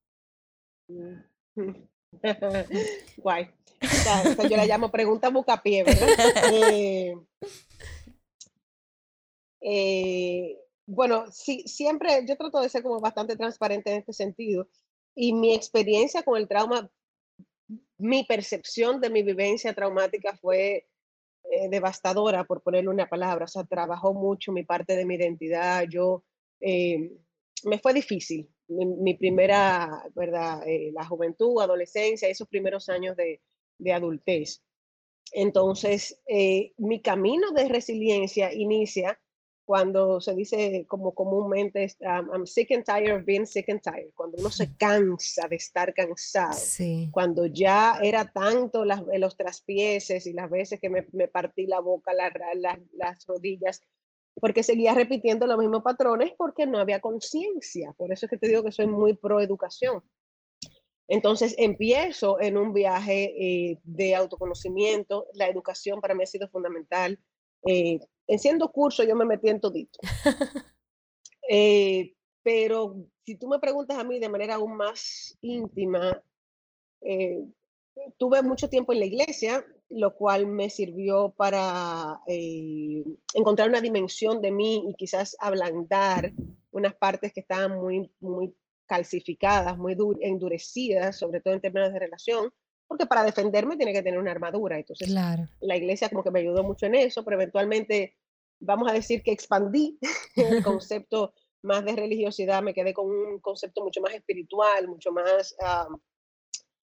Guay 3.18 3.50
yo 4.48 4.56
la 4.56 4.66
llamo 4.66 4.90
pregunta 4.90 5.30
bucapié, 5.30 5.84
¿verdad? 5.84 6.08
Eh, 6.52 7.14
eh, 9.60 10.58
bueno, 10.86 11.24
sí, 11.32 11.64
siempre, 11.66 12.24
yo 12.26 12.36
trato 12.36 12.60
de 12.60 12.68
ser 12.68 12.82
como 12.82 13.00
bastante 13.00 13.36
transparente 13.36 13.90
en 13.90 13.98
este 13.98 14.12
sentido. 14.12 14.68
Y 15.14 15.32
mi 15.32 15.54
experiencia 15.54 16.22
con 16.22 16.38
el 16.38 16.46
trauma, 16.46 16.88
mi 17.98 18.24
percepción 18.24 19.00
de 19.00 19.10
mi 19.10 19.22
vivencia 19.22 19.74
traumática 19.74 20.36
fue 20.36 20.86
eh, 21.50 21.68
devastadora, 21.68 22.44
por 22.44 22.62
ponerle 22.62 22.90
una 22.90 23.08
palabra. 23.08 23.46
O 23.46 23.48
sea, 23.48 23.64
trabajó 23.64 24.14
mucho 24.14 24.52
mi 24.52 24.62
parte 24.62 24.94
de 24.94 25.04
mi 25.04 25.16
identidad. 25.16 25.84
Yo, 25.90 26.22
me 26.60 27.78
fue 27.82 27.92
difícil. 27.92 28.48
Mi, 28.68 29.14
primera, 29.14 30.04
¿verdad? 30.14 30.62
la 30.92 31.04
juventud, 31.04 31.60
adolescencia, 31.60 32.28
esos 32.28 32.48
primeros 32.48 32.88
años 32.88 33.16
de, 33.16 33.40
de 33.78 33.92
adultez. 33.92 34.62
Entonces, 35.32 36.20
eh, 36.26 36.72
mi 36.78 37.00
camino 37.02 37.50
de 37.52 37.68
resiliencia 37.68 38.52
inicia 38.52 39.18
cuando 39.66 40.20
se 40.20 40.32
dice 40.34 40.86
como 40.86 41.12
comúnmente, 41.12 41.88
I'm 42.00 42.46
sick 42.46 42.70
and 42.70 42.84
tired 42.84 43.16
of 43.16 43.24
being 43.24 43.46
sick 43.46 43.68
and 43.68 43.80
tired, 43.82 44.12
cuando 44.14 44.38
uno 44.38 44.48
se 44.48 44.76
cansa 44.76 45.48
de 45.48 45.56
estar 45.56 45.92
cansado, 45.92 46.56
cuando 47.10 47.46
ya 47.46 47.98
era 48.00 48.30
tanto 48.32 48.84
las, 48.84 49.02
los 49.18 49.36
traspieses 49.36 50.26
y 50.28 50.32
las 50.32 50.48
veces 50.48 50.80
que 50.80 50.88
me, 50.88 51.02
partí 51.26 51.66
la 51.66 51.80
boca, 51.80 52.12
las 52.14 53.26
rodillas, 53.26 53.82
porque 54.40 54.62
seguía 54.62 54.94
repitiendo 54.94 55.48
los 55.48 55.58
mismos 55.58 55.82
patrones 55.82 56.32
porque 56.38 56.66
no 56.66 56.78
había 56.78 57.00
conciencia. 57.00 57.92
Por 57.96 58.12
eso 58.12 58.26
es 58.26 58.30
que 58.30 58.38
te 58.38 58.46
digo 58.48 58.62
que 58.62 58.70
soy 58.70 58.86
muy 58.86 59.14
pro 59.14 59.40
educación. 59.40 60.02
Entonces 61.08 61.54
empiezo 61.58 62.40
en 62.40 62.56
un 62.56 62.72
viaje 62.72 63.34
eh, 63.38 63.78
de 63.84 64.14
autoconocimiento. 64.14 65.26
La 65.34 65.48
educación 65.48 66.00
para 66.00 66.14
mí 66.14 66.24
ha 66.24 66.26
sido 66.26 66.48
fundamental. 66.48 67.18
Eh, 67.64 68.00
en 68.26 68.38
siendo 68.38 68.70
curso 68.72 69.04
yo 69.04 69.14
me 69.14 69.24
metí 69.24 69.48
en 69.48 69.60
todito. 69.60 69.98
Eh, 71.48 72.16
pero 72.42 72.96
si 73.24 73.36
tú 73.36 73.46
me 73.46 73.60
preguntas 73.60 73.96
a 73.96 74.02
mí 74.02 74.18
de 74.18 74.28
manera 74.28 74.56
aún 74.56 74.76
más 74.76 75.38
íntima, 75.40 76.20
tuve 78.18 78.42
mucho 78.42 78.68
tiempo 78.68 78.92
en 78.92 78.98
la 78.98 79.04
iglesia, 79.04 79.64
lo 79.88 80.12
cual 80.16 80.48
me 80.48 80.70
sirvió 80.70 81.32
para 81.36 82.20
encontrar 82.26 83.68
una 83.68 83.80
dimensión 83.80 84.42
de 84.42 84.50
mí 84.50 84.88
y 84.88 84.94
quizás 84.94 85.36
ablandar 85.38 86.32
unas 86.72 86.96
partes 86.96 87.32
que 87.32 87.42
estaban 87.42 87.78
muy, 87.80 88.10
muy 88.18 88.52
calcificadas, 88.86 89.76
muy 89.78 89.96
endurecidas, 90.20 91.18
sobre 91.18 91.40
todo 91.40 91.54
en 91.54 91.60
términos 91.60 91.92
de 91.92 91.98
relación, 91.98 92.52
porque 92.86 93.06
para 93.06 93.24
defenderme 93.24 93.76
tiene 93.76 93.92
que 93.92 94.02
tener 94.02 94.18
una 94.18 94.30
armadura. 94.30 94.78
Entonces, 94.78 95.10
la 95.10 95.76
iglesia 95.76 96.08
como 96.08 96.22
que 96.22 96.30
me 96.30 96.40
ayudó 96.40 96.62
mucho 96.62 96.86
en 96.86 96.94
eso, 96.94 97.24
pero 97.24 97.36
eventualmente, 97.36 98.16
vamos 98.60 98.88
a 98.90 98.94
decir 98.94 99.22
que 99.22 99.32
expandí 99.32 99.98
el 100.36 100.62
concepto 100.64 101.34
más 101.62 101.84
de 101.84 101.96
religiosidad, 101.96 102.62
me 102.62 102.74
quedé 102.74 102.94
con 102.94 103.10
un 103.10 103.40
concepto 103.40 103.82
mucho 103.82 104.00
más 104.00 104.14
espiritual, 104.14 104.88
mucho 104.88 105.10
más 105.10 105.56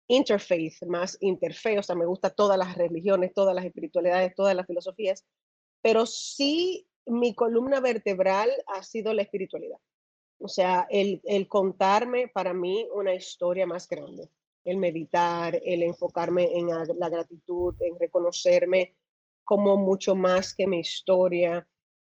interfaith, 0.08 0.82
más 0.86 1.18
interfe, 1.20 1.78
o 1.78 1.82
sea, 1.82 1.94
me 1.94 2.06
gusta 2.06 2.30
todas 2.30 2.58
las 2.58 2.76
religiones, 2.76 3.34
todas 3.34 3.54
las 3.54 3.64
espiritualidades, 3.64 4.34
todas 4.34 4.56
las 4.56 4.66
filosofías, 4.66 5.24
pero 5.82 6.06
sí 6.06 6.86
mi 7.06 7.34
columna 7.34 7.80
vertebral 7.80 8.50
ha 8.66 8.82
sido 8.82 9.12
la 9.12 9.22
espiritualidad. 9.22 9.78
O 10.42 10.48
sea, 10.48 10.86
el, 10.90 11.20
contarme 11.48 12.28
para 12.28 12.52
mí 12.52 12.86
una 12.92 13.14
historia 13.14 13.66
más 13.66 13.88
grande, 13.88 14.28
el 14.64 14.76
meditar, 14.76 15.60
el 15.64 15.82
enfocarme 15.82 16.58
en 16.58 16.68
la 16.68 17.08
gratitud, 17.08 17.74
en 17.80 17.98
reconocerme 17.98 18.94
como 19.44 19.76
mucho 19.76 20.14
más 20.14 20.54
que 20.54 20.66
mi 20.66 20.80
historia, 20.80 21.66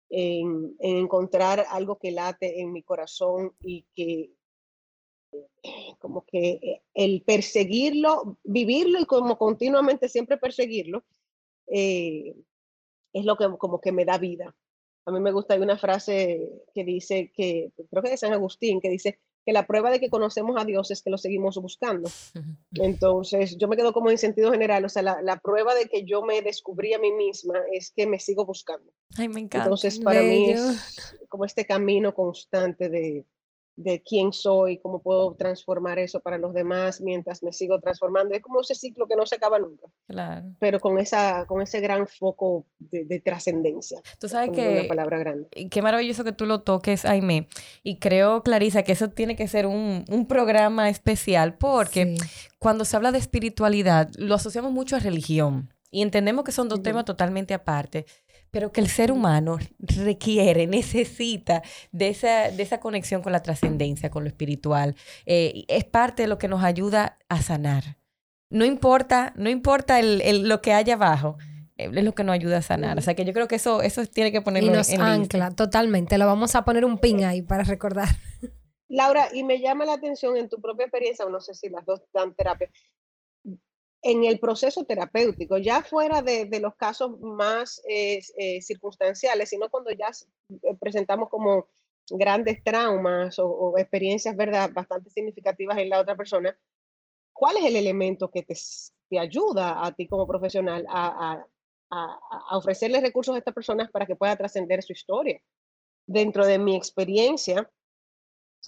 en, 0.09 0.75
encontrar 0.79 1.65
algo 1.69 1.97
que 1.97 2.11
late 2.11 2.59
en 2.61 2.71
mi 2.71 2.83
corazón 2.83 3.55
y 3.61 3.85
que 3.95 4.31
como 5.99 6.25
que 6.25 6.49
eh, 6.49 6.81
el 6.93 7.21
perseguirlo, 7.21 8.37
vivirlo 8.43 8.99
y 8.99 9.05
como 9.05 9.37
continuamente 9.37 10.09
siempre 10.09 10.37
perseguirlo, 10.37 11.03
eh, 11.67 12.35
es 13.13 13.25
lo 13.25 13.35
que 13.37 13.47
como 13.57 13.79
que 13.79 13.91
me 13.91 14.05
da 14.05 14.17
vida. 14.17 14.55
A 15.05 15.11
mí 15.11 15.19
me 15.19 15.31
gusta, 15.31 15.53
hay 15.53 15.61
una 15.61 15.77
frase 15.77 16.51
que 16.73 16.83
dice 16.83 17.31
que, 17.35 17.71
creo 17.89 18.03
que 18.03 18.11
de 18.11 18.17
San 18.17 18.33
Agustín, 18.33 18.79
que 18.79 18.89
dice 18.89 19.19
que 19.45 19.53
la 19.53 19.65
prueba 19.65 19.89
de 19.89 19.99
que 19.99 20.09
conocemos 20.09 20.61
a 20.61 20.65
Dios 20.65 20.91
es 20.91 21.01
que 21.01 21.09
lo 21.09 21.17
seguimos 21.17 21.55
buscando. 21.57 22.09
Entonces, 22.73 23.57
yo 23.57 23.67
me 23.67 23.77
quedo 23.77 23.93
como 23.93 24.11
en 24.11 24.17
sentido 24.17 24.51
general, 24.51 24.85
o 24.85 24.89
sea, 24.89 25.01
la, 25.01 25.21
la 25.21 25.39
prueba 25.39 25.73
de 25.73 25.85
que 25.85 26.03
yo 26.03 26.21
me 26.21 26.41
descubrí 26.41 26.93
a 26.93 26.99
mí 26.99 27.11
misma 27.11 27.59
es 27.71 27.91
que 27.95 28.05
me 28.05 28.19
sigo 28.19 28.45
buscando. 28.45 28.91
Ay, 29.17 29.29
me 29.29 29.39
encanta. 29.39 29.65
Entonces, 29.65 29.99
para 29.99 30.21
mí 30.21 30.51
es 30.51 31.15
como 31.29 31.45
este 31.45 31.65
camino 31.65 32.13
constante 32.13 32.89
de, 32.89 33.25
de 33.79 34.01
quién 34.01 34.33
soy, 34.33 34.77
cómo 34.79 34.99
puedo 34.99 35.35
transformar 35.35 35.99
eso 35.99 36.19
para 36.19 36.37
los 36.37 36.53
demás 36.53 36.99
mientras 36.99 37.41
me 37.43 37.53
sigo 37.53 37.79
transformando. 37.79 38.35
Es 38.35 38.41
como 38.41 38.59
ese 38.59 38.75
ciclo 38.75 39.07
que 39.07 39.15
no 39.15 39.25
se 39.25 39.35
acaba 39.35 39.57
nunca. 39.57 39.87
Claro. 40.05 40.47
Pero 40.59 40.81
con, 40.81 40.99
esa, 40.99 41.45
con 41.45 41.61
ese 41.61 41.79
gran 41.79 42.05
foco 42.05 42.65
de, 42.79 43.21
trascendencia. 43.21 44.01
Tú 44.19 44.27
sabes 44.27 44.51
que... 44.51 44.79
Una 44.79 44.87
palabra 44.87 45.17
grande. 45.19 45.47
Qué 45.71 45.81
maravilloso 45.81 46.25
que 46.25 46.33
tú 46.33 46.45
lo 46.45 46.61
toques, 46.61 47.05
Aime. 47.05 47.47
Y 47.81 47.99
creo, 47.99 48.43
Clarisa, 48.43 48.83
que 48.83 48.91
eso 48.91 49.11
tiene 49.11 49.37
que 49.37 49.47
ser 49.47 49.65
un, 49.65 50.03
un 50.09 50.27
programa 50.27 50.89
especial 50.89 51.57
porque 51.57 52.15
cuando 52.59 52.83
se 52.83 52.97
habla 52.97 53.13
de 53.13 53.19
espiritualidad, 53.19 54.09
lo 54.17 54.35
asociamos 54.35 54.73
mucho 54.73 54.97
a 54.97 54.99
religión. 54.99 55.73
Y 55.89 56.01
entendemos 56.01 56.43
que 56.43 56.51
son 56.51 56.67
dos 56.67 56.83
temas 56.83 57.05
totalmente 57.05 57.53
aparte 57.53 58.05
pero 58.51 58.71
que 58.71 58.81
el 58.81 58.87
ser 58.87 59.11
humano 59.11 59.57
requiere, 59.79 60.67
necesita 60.67 61.61
de 61.91 62.09
esa, 62.09 62.51
de 62.51 62.63
esa 62.63 62.79
conexión 62.79 63.21
con 63.21 63.31
la 63.31 63.41
trascendencia, 63.41 64.09
con 64.09 64.23
lo 64.23 64.29
espiritual. 64.29 64.95
Eh, 65.25 65.65
es 65.67 65.85
parte 65.85 66.23
de 66.23 66.27
lo 66.27 66.37
que 66.37 66.47
nos 66.47 66.63
ayuda 66.63 67.17
a 67.29 67.41
sanar. 67.41 67.97
No 68.49 68.65
importa, 68.65 69.33
no 69.35 69.49
importa 69.49 69.99
el, 69.99 70.47
lo 70.47 70.61
que 70.61 70.73
haya 70.73 70.95
abajo, 70.95 71.37
eh, 71.77 71.91
es 71.93 72.03
lo 72.03 72.13
que 72.13 72.23
nos 72.23 72.33
ayuda 72.33 72.57
a 72.57 72.61
sanar. 72.61 72.97
O 72.97 73.01
sea 73.01 73.13
que 73.13 73.25
yo 73.25 73.33
creo 73.33 73.47
que 73.47 73.55
eso, 73.55 73.81
eso 73.81 74.05
tiene 74.05 74.31
que 74.31 74.41
ponerlo 74.41 74.71
y 74.71 74.75
nos 74.75 74.91
ancla, 74.93 75.51
totalmente. 75.51 76.17
Lo 76.17 76.25
vamos 76.25 76.55
a 76.55 76.65
poner 76.65 76.85
un 76.85 76.97
pin 76.97 77.23
ahí 77.23 77.41
para 77.41 77.63
recordar. 77.63 78.09
Laura, 78.89 79.29
y 79.33 79.43
me 79.43 79.59
llama 79.59 79.85
la 79.85 79.93
atención 79.93 80.35
en 80.35 80.49
tu 80.49 80.59
propia 80.59 80.85
experiencia, 80.85 81.23
no 81.29 81.39
sé 81.39 81.53
si 81.53 81.69
las 81.69 81.85
dos 81.85 82.01
dan 82.11 82.33
terapia, 82.33 82.71
en 84.01 84.23
el 84.23 84.39
proceso 84.39 84.85
terapéutico, 84.85 85.57
ya 85.57 85.83
fuera 85.83 86.21
de, 86.21 86.47
los 86.61 86.75
casos 86.75 87.19
más 87.19 87.81
eh, 87.87 88.21
eh, 88.37 88.61
circunstanciales, 88.61 89.49
sino 89.49 89.69
cuando 89.69 89.91
ya 89.91 90.07
eh, 90.07 90.75
presentamos 90.79 91.29
como 91.29 91.67
grandes 92.09 92.63
traumas 92.63 93.37
o, 93.39 93.77
experiencias 93.77 94.35
¿verdad? 94.35 94.71
bastante 94.73 95.09
significativas 95.09 95.77
en 95.77 95.89
la 95.89 95.99
otra 95.99 96.15
persona, 96.15 96.57
¿cuál 97.33 97.57
es 97.57 97.65
el 97.65 97.75
elemento 97.75 98.31
que 98.31 98.43
te, 98.43 98.55
te 99.09 99.19
ayuda 99.19 99.85
a 99.85 99.93
ti 99.93 100.07
como 100.07 100.25
profesional 100.25 100.85
a, 100.89 101.43
a, 101.91 102.57
ofrecerle 102.57 103.01
recursos 103.01 103.35
a 103.35 103.39
estas 103.39 103.53
personas 103.53 103.89
para 103.91 104.05
que 104.05 104.15
pueda 104.15 104.35
trascender 104.35 104.81
su 104.81 104.93
historia? 104.93 105.41
Dentro 106.07 106.45
de 106.45 106.57
mi 106.57 106.75
experiencia, 106.75 107.69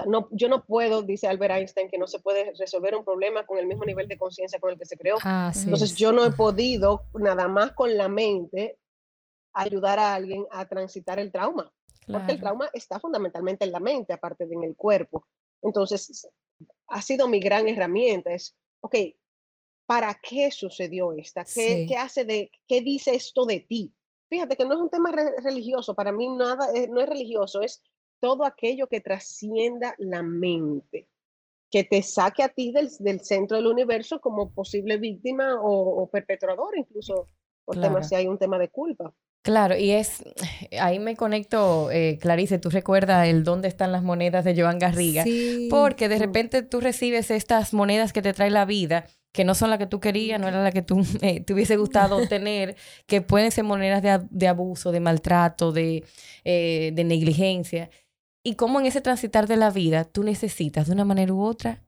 no, 0.07 0.29
yo 0.31 0.47
no 0.47 0.63
puedo, 0.65 1.01
dice 1.01 1.27
Albert 1.27 1.55
Einstein, 1.55 1.89
que 1.89 1.97
no 1.97 2.07
se 2.07 2.19
puede 2.19 2.53
resolver 2.57 2.95
un 2.95 3.03
problema 3.03 3.45
con 3.45 3.57
el 3.57 3.67
mismo 3.67 3.83
nivel 3.85 4.07
de 4.07 4.17
conciencia 4.17 4.59
con 4.59 4.71
el 4.71 4.77
que 4.77 4.85
se 4.85 4.97
creó. 4.97 5.17
Entonces 5.55 5.95
yo 5.95 6.11
no 6.11 6.25
he 6.25 6.31
podido, 6.31 7.05
nada 7.13 7.47
más 7.47 7.73
con 7.73 7.95
la 7.97 8.07
mente, 8.07 8.79
ayudar 9.53 9.99
a 9.99 10.15
alguien 10.15 10.45
a 10.51 10.67
transitar 10.67 11.19
el 11.19 11.31
trauma. 11.31 11.71
Porque 12.07 12.31
el 12.33 12.39
trauma 12.39 12.69
está 12.73 12.99
fundamentalmente 12.99 13.63
en 13.63 13.71
la 13.71 13.79
mente, 13.79 14.11
aparte 14.13 14.45
de 14.45 14.55
en 14.55 14.63
el 14.63 14.75
cuerpo. 14.75 15.25
Entonces, 15.61 16.27
ha 16.87 17.01
sido 17.01 17.27
mi 17.27 17.39
gran 17.39 17.67
herramienta. 17.67 18.33
Es, 18.33 18.55
ok, 18.81 18.95
¿para 19.85 20.17
qué 20.21 20.51
sucedió 20.51 21.13
esta? 21.13 21.45
¿Qué, 21.45 21.85
¿qué 21.87 21.97
hace 21.97 22.25
de, 22.25 22.51
qué 22.67 22.81
dice 22.81 23.15
esto 23.15 23.45
de 23.45 23.59
ti? 23.61 23.93
Fíjate 24.29 24.55
que 24.55 24.65
no 24.65 24.73
es 24.73 24.79
un 24.79 24.89
tema 24.89 25.11
religioso, 25.11 25.93
para 25.93 26.13
mí 26.13 26.29
nada, 26.29 26.69
eh, 26.73 26.87
no 26.87 27.01
es 27.01 27.09
religioso, 27.09 27.61
es 27.61 27.81
todo 28.21 28.45
aquello 28.45 28.87
que 28.87 29.01
trascienda 29.01 29.95
la 29.97 30.23
mente, 30.23 31.07
que 31.69 31.83
te 31.83 32.01
saque 32.03 32.43
a 32.43 32.49
ti 32.49 32.71
del, 32.71 33.19
centro 33.19 33.57
del 33.57 33.67
universo 33.67 34.21
como 34.21 34.51
posible 34.51 34.97
víctima 34.97 35.57
o, 35.61 36.07
perpetrador, 36.09 36.77
incluso 36.77 37.27
por 37.65 37.79
temas 37.79 38.07
si 38.07 38.15
hay 38.15 38.27
un 38.27 38.37
tema 38.37 38.57
de 38.59 38.69
culpa. 38.69 39.13
Claro, 39.43 39.75
y 39.75 39.89
es, 39.89 40.23
ahí 40.79 40.99
me 40.99 41.15
conecto, 41.15 41.89
eh, 41.89 42.19
Clarice, 42.21 42.59
tú 42.59 42.69
recuerdas 42.69 43.27
el 43.27 43.43
dónde 43.43 43.67
están 43.67 43.91
las 43.91 44.03
monedas 44.03 44.45
de 44.45 44.55
Joan 44.55 44.77
Garriga, 44.77 45.25
porque 45.71 46.09
de 46.09 46.19
repente 46.19 46.61
tú 46.61 46.79
recibes 46.79 47.31
estas 47.31 47.73
monedas 47.73 48.13
que 48.13 48.21
te 48.21 48.33
trae 48.33 48.51
la 48.51 48.65
vida, 48.65 49.07
que 49.31 49.43
no 49.43 49.55
son 49.55 49.71
las 49.71 49.79
que 49.79 49.87
tú 49.87 49.99
querías, 49.99 50.39
no 50.39 50.47
era 50.47 50.61
la 50.61 50.71
que 50.71 50.83
tú 50.83 51.01
eh, 51.21 51.39
te 51.39 51.53
hubiese 51.53 51.77
gustado 51.77 52.19
tener, 52.27 52.75
que 53.07 53.21
pueden 53.21 53.51
ser 53.51 53.63
monedas 53.63 54.03
de, 54.29 54.47
abuso, 54.47 54.91
de 54.91 54.99
maltrato, 54.99 55.71
de, 55.71 56.03
eh, 56.43 56.91
de 56.93 57.03
negligencia 57.03 57.89
y 58.43 58.55
cómo 58.55 58.79
en 58.79 58.85
ese 58.85 59.01
transitar 59.01 59.47
de 59.47 59.57
la 59.57 59.69
vida 59.69 60.03
tú 60.05 60.23
necesitas 60.23 60.87
de 60.87 60.93
una 60.93 61.05
manera 61.05 61.33
u 61.33 61.43
otra 61.43 61.83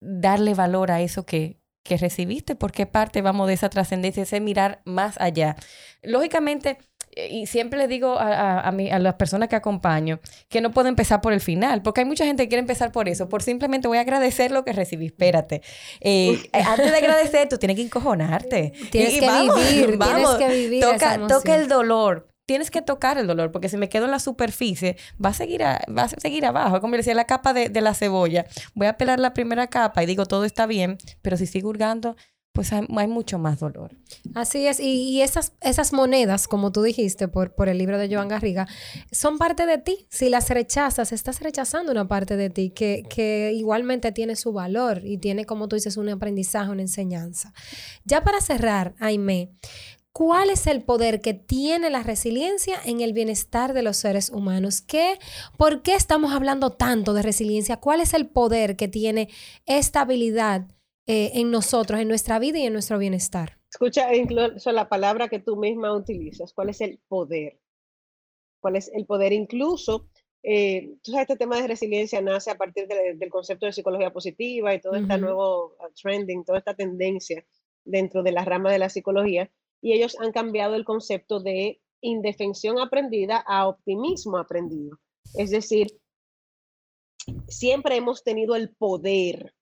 darle 0.00 0.54
valor 0.54 0.90
a 0.90 1.00
eso 1.00 1.26
que, 1.26 1.60
que 1.82 1.96
recibiste, 1.96 2.54
porque 2.54 2.86
parte, 2.86 3.22
vamos, 3.22 3.48
de 3.48 3.54
esa 3.54 3.68
trascendencia, 3.68 4.22
ese 4.22 4.40
mirar 4.40 4.80
más 4.84 5.20
allá. 5.20 5.56
Lógicamente, 6.02 6.78
eh, 7.12 7.28
y 7.30 7.46
siempre 7.46 7.78
le 7.78 7.88
digo 7.88 8.18
a, 8.18 8.60
a, 8.60 8.68
a, 8.68 8.98
las 8.98 9.14
personas 9.14 9.48
que 9.48 9.56
acompaño 9.56 10.20
que 10.48 10.60
no 10.60 10.70
puedo 10.70 10.88
empezar 10.88 11.20
por 11.20 11.32
el 11.32 11.40
final, 11.40 11.82
porque 11.82 12.02
hay 12.02 12.06
mucha 12.06 12.24
gente 12.24 12.44
que 12.44 12.48
quiere 12.48 12.60
empezar 12.60 12.92
por 12.92 13.08
eso, 13.08 13.28
por 13.28 13.42
simplemente 13.42 13.88
voy 13.88 13.98
a 13.98 14.02
agradecer 14.02 14.50
lo 14.50 14.64
que 14.64 14.72
recibí. 14.72 15.06
Espérate. 15.06 15.62
Eh, 16.00 16.40
eh, 16.52 16.62
antes 16.64 16.90
de 16.90 16.96
agradecer, 16.96 17.48
tú 17.48 17.58
tienes 17.58 17.76
que 17.76 17.82
encojonarte. 17.82 18.72
Tienes 18.90 19.18
que 19.18 19.28
vivir, 19.28 19.98
tienes 19.98 20.28
que 20.38 20.48
vivir. 20.48 20.84
Toca, 20.84 21.26
toca 21.26 21.56
el 21.56 21.68
dolor 21.68 22.27
tienes 22.48 22.70
que 22.70 22.80
tocar 22.80 23.18
el 23.18 23.26
dolor, 23.26 23.52
porque 23.52 23.68
si 23.68 23.76
me 23.76 23.90
quedo 23.90 24.06
en 24.06 24.10
la 24.10 24.18
superficie, 24.18 24.96
va 25.22 25.28
a 25.28 25.34
seguir, 25.34 25.60
va 25.60 26.04
a 26.04 26.08
seguir 26.08 26.46
abajo. 26.46 26.80
Como 26.80 26.96
decía 26.96 27.12
la 27.12 27.26
capa 27.26 27.52
de, 27.52 27.68
la 27.82 27.92
cebolla. 27.92 28.46
Voy 28.74 28.86
a 28.86 28.96
pelar 28.96 29.20
la 29.20 29.34
primera 29.34 29.66
capa 29.66 30.02
y 30.02 30.06
digo, 30.06 30.24
todo 30.24 30.46
está 30.46 30.64
bien, 30.64 30.96
pero 31.20 31.36
si 31.36 31.46
sigo 31.46 31.68
hurgando, 31.68 32.16
pues 32.52 32.72
hay, 32.72 32.86
mucho 33.06 33.38
más 33.38 33.60
dolor. 33.60 33.94
Así 34.34 34.66
es, 34.66 34.80
y, 34.80 35.20
esas, 35.20 35.52
esas 35.60 35.92
monedas, 35.92 36.48
como 36.48 36.72
tú 36.72 36.82
dijiste 36.82 37.28
por, 37.28 37.54
por 37.54 37.68
el 37.68 37.76
libro 37.76 37.98
de 37.98 38.12
Joan 38.12 38.28
Garriga, 38.28 38.66
son 39.12 39.36
parte 39.36 39.66
de 39.66 39.76
ti. 39.76 40.06
Si 40.08 40.30
las 40.30 40.48
rechazas, 40.48 41.12
estás 41.12 41.40
rechazando 41.40 41.92
una 41.92 42.08
parte 42.08 42.38
de 42.38 42.48
ti 42.48 42.70
que, 42.70 43.02
que 43.10 43.52
igualmente 43.54 44.10
tiene 44.10 44.36
su 44.36 44.54
valor 44.54 45.02
y 45.04 45.18
tiene, 45.18 45.44
como 45.44 45.68
tú 45.68 45.76
dices, 45.76 45.98
un 45.98 46.08
aprendizaje, 46.08 46.70
una 46.70 46.80
enseñanza. 46.82 47.52
Ya 48.04 48.24
para 48.24 48.40
cerrar, 48.40 48.94
Aime, 48.98 49.52
¿Cuál 50.18 50.50
es 50.50 50.66
el 50.66 50.82
poder 50.82 51.20
que 51.20 51.32
tiene 51.32 51.90
la 51.90 52.02
resiliencia 52.02 52.76
en 52.84 53.02
el 53.02 53.12
bienestar 53.12 53.72
de 53.72 53.84
los 53.84 53.98
seres 53.98 54.30
humanos? 54.30 54.80
¿Qué, 54.80 55.16
¿Por 55.56 55.82
qué 55.82 55.94
estamos 55.94 56.32
hablando 56.32 56.70
tanto 56.70 57.14
de 57.14 57.22
resiliencia? 57.22 57.76
¿Cuál 57.76 58.00
es 58.00 58.14
el 58.14 58.26
poder 58.26 58.74
que 58.74 58.88
tiene 58.88 59.28
esta 59.64 60.00
habilidad 60.00 60.62
eh, 61.06 61.30
en 61.34 61.52
nosotros, 61.52 62.00
en 62.00 62.08
nuestra 62.08 62.40
vida 62.40 62.58
y 62.58 62.66
en 62.66 62.72
nuestro 62.72 62.98
bienestar? 62.98 63.60
Escucha 63.70 64.12
incluso 64.12 64.72
la 64.72 64.88
palabra 64.88 65.28
que 65.28 65.38
tú 65.38 65.56
misma 65.56 65.94
utilizas. 65.94 66.52
¿Cuál 66.52 66.70
es 66.70 66.80
el 66.80 66.98
poder? 67.06 67.60
¿Cuál 68.58 68.74
es 68.74 68.90
el 68.92 69.06
poder? 69.06 69.32
Incluso, 69.32 70.08
eh, 70.42 70.96
tú 71.00 71.12
sabes, 71.12 71.30
este 71.30 71.36
tema 71.36 71.62
de 71.62 71.68
resiliencia 71.68 72.20
nace 72.20 72.50
a 72.50 72.58
partir 72.58 72.88
del 72.88 73.30
concepto 73.30 73.66
de 73.66 73.72
psicología 73.72 74.12
positiva 74.12 74.74
y 74.74 74.80
todo 74.80 74.96
este 74.96 75.16
nuevo 75.16 75.76
uh, 75.78 75.92
trending, 75.94 76.44
toda 76.44 76.58
esta 76.58 76.74
tendencia 76.74 77.46
dentro 77.84 78.24
de 78.24 78.32
la 78.32 78.44
rama 78.44 78.72
de 78.72 78.80
la 78.80 78.88
psicología 78.88 79.48
y 79.80 79.92
ellos 79.92 80.16
han 80.20 80.32
cambiado 80.32 80.74
el 80.74 80.84
concepto 80.84 81.40
de 81.40 81.80
indefensión 82.00 82.78
aprendida 82.78 83.38
a 83.46 83.68
optimismo 83.68 84.38
aprendido. 84.38 84.98
Es 85.34 85.50
decir, 85.50 85.88
siempre 87.48 87.96
hemos 87.96 88.24
tenido 88.24 88.54
el 88.56 88.70
poder 88.70 89.54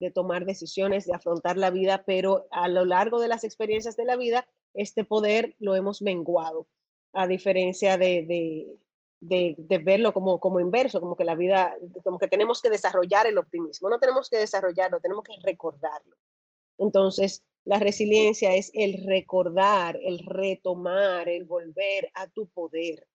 de 0.00 0.10
tomar 0.10 0.44
decisiones, 0.44 1.06
de 1.06 1.14
afrontar 1.14 1.56
la 1.56 1.70
vida, 1.70 2.04
pero 2.06 2.46
a 2.50 2.68
lo 2.68 2.84
largo 2.84 3.20
de 3.20 3.28
las 3.28 3.44
experiencias 3.44 3.96
de 3.96 4.04
la 4.04 4.16
vida, 4.16 4.46
este 4.74 5.04
poder 5.04 5.54
lo 5.58 5.76
hemos 5.76 6.02
menguado, 6.02 6.66
a 7.12 7.26
diferencia 7.26 7.96
de, 7.96 8.76
de, 9.20 9.78
verlo 9.78 10.12
como, 10.12 10.40
como 10.40 10.60
inverso, 10.60 11.00
como 11.00 11.16
que 11.16 11.24
la 11.24 11.36
vida, 11.36 11.74
como 12.02 12.18
que 12.18 12.28
tenemos 12.28 12.60
que 12.60 12.70
desarrollar 12.70 13.26
el 13.26 13.38
optimismo, 13.38 13.88
no 13.88 13.98
tenemos 13.98 14.28
que 14.28 14.38
desarrollarlo, 14.38 15.00
tenemos 15.00 15.24
que 15.24 15.34
recordarlo. 15.42 16.16
Entonces, 16.76 17.44
la 17.64 17.78
resiliencia 17.78 18.54
es 18.54 18.70
el 18.74 19.04
recordar, 19.06 19.98
el 20.02 20.18
retomar, 20.26 21.28
el 21.28 21.44
volver 21.44 22.10
a 22.14 22.28
tu 22.28 22.46
poder. 22.48 23.06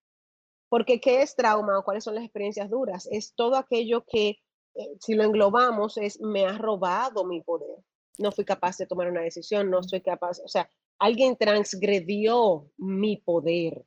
Porque 0.70 1.00
¿qué 1.00 1.22
es 1.22 1.36
trauma 1.36 1.78
o 1.78 1.84
cuáles 1.84 2.04
son 2.04 2.16
las 2.16 2.24
experiencias 2.24 2.70
duras? 2.70 3.08
Es 3.12 3.34
todo 3.36 3.56
aquello 3.56 4.06
que, 4.06 4.40
eh, 4.76 4.98
si 5.00 5.14
lo 5.14 5.24
englobamos, 5.24 5.98
es 5.98 6.20
me 6.20 6.46
ha 6.46 6.58
robado 6.58 7.26
mi 7.26 7.42
poder. 7.42 7.78
No 8.18 8.32
fui 8.32 8.44
capaz 8.44 8.78
de 8.78 8.88
tomar 8.88 9.10
una 9.10 9.22
decisión, 9.22 9.70
no 9.70 9.84
soy 9.84 10.02
capaz, 10.02 10.40
o 10.44 10.48
sea, 10.48 10.70
alguien 11.00 11.38
transgredió 11.38 12.70
mi 12.78 13.18
poder. 13.18 13.86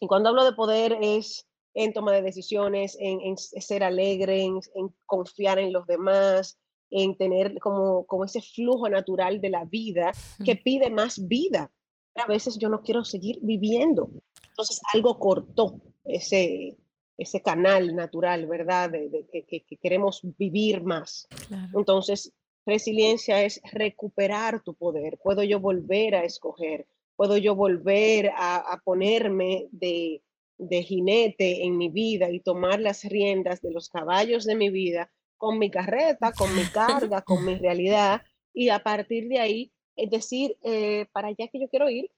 Y 0.00 0.06
cuando 0.06 0.30
hablo 0.30 0.44
de 0.44 0.52
poder 0.52 0.96
es 1.00 1.46
en 1.74 1.92
toma 1.92 2.12
de 2.12 2.22
decisiones, 2.22 2.96
en, 3.00 3.36
ser 3.36 3.82
alegre, 3.82 4.44
en 4.44 4.60
confiar 5.06 5.58
en 5.58 5.72
los 5.72 5.86
demás, 5.86 6.58
en 6.96 7.16
tener 7.16 7.58
como, 7.58 8.06
como 8.06 8.24
ese 8.24 8.40
flujo 8.40 8.88
natural 8.88 9.40
de 9.40 9.50
la 9.50 9.64
vida 9.64 10.12
que 10.44 10.54
pide 10.54 10.90
más 10.90 11.26
vida. 11.26 11.72
A 12.14 12.26
veces 12.28 12.56
yo 12.56 12.68
no 12.68 12.82
quiero 12.82 13.04
seguir 13.04 13.40
viviendo. 13.42 14.10
Entonces 14.50 14.80
algo 14.92 15.18
cortó 15.18 15.80
ese, 16.04 16.76
ese 17.18 17.42
canal 17.42 17.96
natural, 17.96 18.46
¿verdad? 18.46 18.90
De, 18.90 19.26
que, 19.32 19.64
queremos 19.82 20.20
vivir 20.38 20.84
más. 20.84 21.26
Entonces, 21.74 22.32
resiliencia 22.64 23.42
es 23.42 23.60
recuperar 23.72 24.62
tu 24.62 24.74
poder. 24.74 25.18
Puedo 25.20 25.42
yo 25.42 25.58
volver 25.58 26.14
a 26.14 26.22
escoger, 26.22 26.86
puedo 27.16 27.36
yo 27.38 27.56
volver 27.56 28.30
a, 28.36 28.58
a 28.58 28.80
ponerme 28.84 29.66
de, 29.72 30.22
de 30.58 30.82
jinete 30.84 31.64
en 31.64 31.76
mi 31.76 31.88
vida 31.88 32.30
y 32.30 32.38
tomar 32.38 32.78
las 32.78 33.02
riendas 33.02 33.60
de 33.62 33.72
los 33.72 33.88
caballos 33.88 34.44
de 34.44 34.54
mi 34.54 34.70
vida 34.70 35.10
con 35.36 35.58
mi 35.58 35.70
carreta, 35.70 36.32
con 36.32 36.54
mi 36.54 36.64
carga, 36.64 37.22
con 37.22 37.44
mi 37.44 37.56
realidad, 37.56 38.22
y 38.52 38.68
a 38.68 38.82
partir 38.82 39.28
de 39.28 39.40
ahí, 39.40 39.72
es 39.96 40.10
decir, 40.10 40.56
eh, 40.62 41.06
para 41.12 41.28
allá 41.28 41.48
que 41.48 41.60
yo 41.60 41.68
quiero 41.68 41.90
ir, 41.90 42.10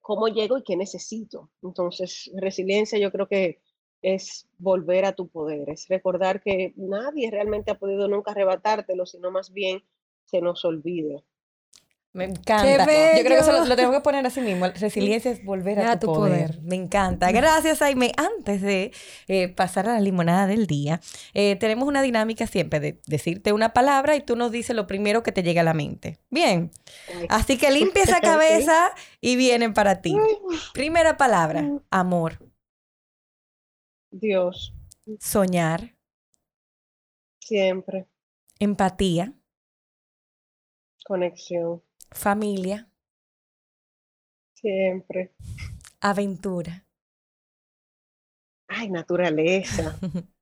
cómo 0.00 0.28
llego 0.28 0.58
y 0.58 0.62
qué 0.62 0.76
necesito. 0.76 1.50
Entonces, 1.62 2.30
resiliencia 2.36 2.98
yo 2.98 3.12
creo 3.12 3.28
que 3.28 3.60
es 4.00 4.48
volver 4.58 5.04
a 5.04 5.12
tu 5.12 5.28
poder, 5.28 5.68
es 5.70 5.88
recordar 5.88 6.40
que 6.40 6.72
nadie 6.76 7.30
realmente 7.30 7.70
ha 7.70 7.78
podido 7.78 8.08
nunca 8.08 8.30
arrebatártelo, 8.30 9.06
sino 9.06 9.30
más 9.30 9.52
bien 9.52 9.82
se 10.24 10.40
nos 10.40 10.64
olvide. 10.64 11.24
Me 12.18 12.24
encanta. 12.24 12.66
Yo 13.16 13.24
creo 13.24 13.44
que 13.44 13.48
eso 13.48 13.64
lo, 13.64 13.76
tengo 13.76 13.92
que 13.92 14.00
poner 14.00 14.26
así 14.26 14.40
mismo. 14.40 14.66
Resiliencia 14.66 15.30
es 15.30 15.44
volver 15.44 15.78
a, 15.78 16.00
tu, 16.00 16.08
poder. 16.08 16.60
Me 16.62 16.74
encanta. 16.74 17.30
Gracias, 17.30 17.78
Jaime. 17.78 18.10
Antes 18.16 18.60
de 18.60 18.90
eh, 19.28 19.46
pasar 19.46 19.88
a 19.88 19.92
la 19.92 20.00
limonada 20.00 20.48
del 20.48 20.66
día, 20.66 21.00
eh, 21.32 21.54
tenemos 21.54 21.86
una 21.86 22.02
dinámica 22.02 22.48
siempre 22.48 22.80
de 22.80 23.00
decirte 23.06 23.52
una 23.52 23.72
palabra 23.72 24.16
y 24.16 24.20
tú 24.20 24.34
nos 24.34 24.50
dices 24.50 24.74
lo 24.74 24.88
primero 24.88 25.22
que 25.22 25.30
te 25.30 25.44
llega 25.44 25.60
a 25.60 25.64
la 25.64 25.74
mente. 25.74 26.18
Bien. 26.28 26.72
Así 27.28 27.56
que 27.56 27.70
limpia 27.70 28.02
esa 28.02 28.20
cabeza 28.20 28.90
y 29.20 29.36
vienen 29.36 29.72
para 29.72 30.00
ti. 30.02 30.16
Primera 30.74 31.16
palabra, 31.16 31.70
amor. 31.88 32.40
Dios. 34.10 34.74
Soñar. 35.20 35.94
Siempre. 37.38 38.08
Empatía. 38.58 39.34
Conexión 41.04 41.80
Familia. 42.10 42.90
Siempre. 44.54 45.34
Aventura. 46.00 46.84
Ay, 48.68 48.90
naturaleza. 48.90 49.98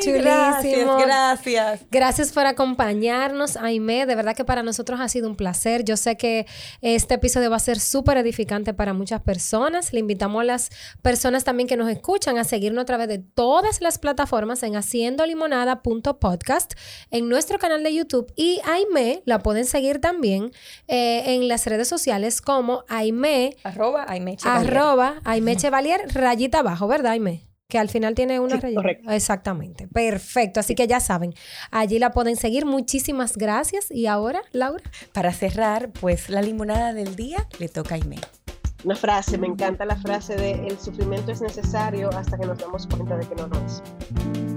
Chulísimo. 0.00 0.96
Gracias, 0.98 0.98
gracias. 0.98 1.80
Gracias 1.90 2.32
por 2.32 2.46
acompañarnos, 2.46 3.56
Aime. 3.56 4.06
De 4.06 4.14
verdad 4.14 4.34
que 4.34 4.44
para 4.44 4.62
nosotros 4.62 5.00
ha 5.00 5.08
sido 5.08 5.28
un 5.28 5.36
placer. 5.36 5.84
Yo 5.84 5.96
sé 5.96 6.16
que 6.16 6.46
este 6.80 7.14
episodio 7.14 7.50
va 7.50 7.56
a 7.56 7.60
ser 7.60 7.78
súper 7.78 8.16
edificante 8.18 8.74
para 8.74 8.92
muchas 8.92 9.22
personas. 9.22 9.92
Le 9.92 10.00
invitamos 10.00 10.40
a 10.42 10.44
las 10.44 10.70
personas 11.02 11.44
también 11.44 11.68
que 11.68 11.76
nos 11.76 11.90
escuchan 11.90 12.38
a 12.38 12.44
seguirnos 12.44 12.82
a 12.82 12.86
través 12.86 13.08
de 13.08 13.18
todas 13.18 13.80
las 13.80 13.98
plataformas 13.98 14.62
en 14.62 14.76
haciendolimonada.podcast, 14.76 16.74
en 17.10 17.28
nuestro 17.28 17.58
canal 17.58 17.82
de 17.82 17.94
YouTube 17.94 18.32
y 18.36 18.60
Aime 18.64 19.22
la 19.24 19.40
pueden 19.40 19.66
seguir 19.66 20.00
también 20.00 20.52
eh, 20.88 21.34
en 21.34 21.48
las 21.48 21.66
redes 21.66 21.88
sociales 21.88 22.40
como 22.40 22.84
Aime, 22.88 23.56
Arroba 23.64 24.04
Aime 24.08 24.36
Chevalier. 24.36 24.76
arroba 24.76 25.14
Aime 25.24 25.56
Chevalier, 25.56 26.02
rayita 26.12 26.60
abajo, 26.60 26.86
¿verdad, 26.88 27.12
Aime? 27.12 27.49
Que 27.70 27.78
al 27.78 27.88
final 27.88 28.14
tiene 28.14 28.38
una 28.40 28.56
Sí, 28.56 28.60
rayita. 28.60 28.80
correcto. 28.82 29.10
Exactamente. 29.10 29.88
Perfecto. 29.88 30.60
Así 30.60 30.74
que 30.74 30.86
ya 30.86 31.00
saben, 31.00 31.32
allí 31.70 31.98
la 31.98 32.10
pueden 32.10 32.36
seguir. 32.36 32.66
Muchísimas 32.66 33.38
gracias. 33.38 33.90
Y 33.90 34.06
ahora, 34.06 34.42
Laura. 34.52 34.82
Para 35.14 35.32
cerrar, 35.32 35.88
pues 35.90 36.28
la 36.28 36.42
limonada 36.42 36.92
del 36.92 37.16
día 37.16 37.46
le 37.58 37.68
toca 37.68 37.94
a 37.94 37.98
Aime. 37.98 38.16
Una 38.84 38.96
frase, 38.96 39.38
me 39.38 39.46
encanta 39.46 39.84
la 39.84 39.96
frase 39.96 40.36
de 40.36 40.66
el 40.66 40.78
sufrimiento 40.78 41.32
es 41.32 41.40
necesario 41.42 42.08
hasta 42.16 42.36
que 42.38 42.46
nos 42.46 42.58
damos 42.58 42.86
cuenta 42.86 43.16
de 43.16 43.26
que 43.26 43.34
no 43.36 43.46
lo 43.46 43.56
es. 43.66 44.49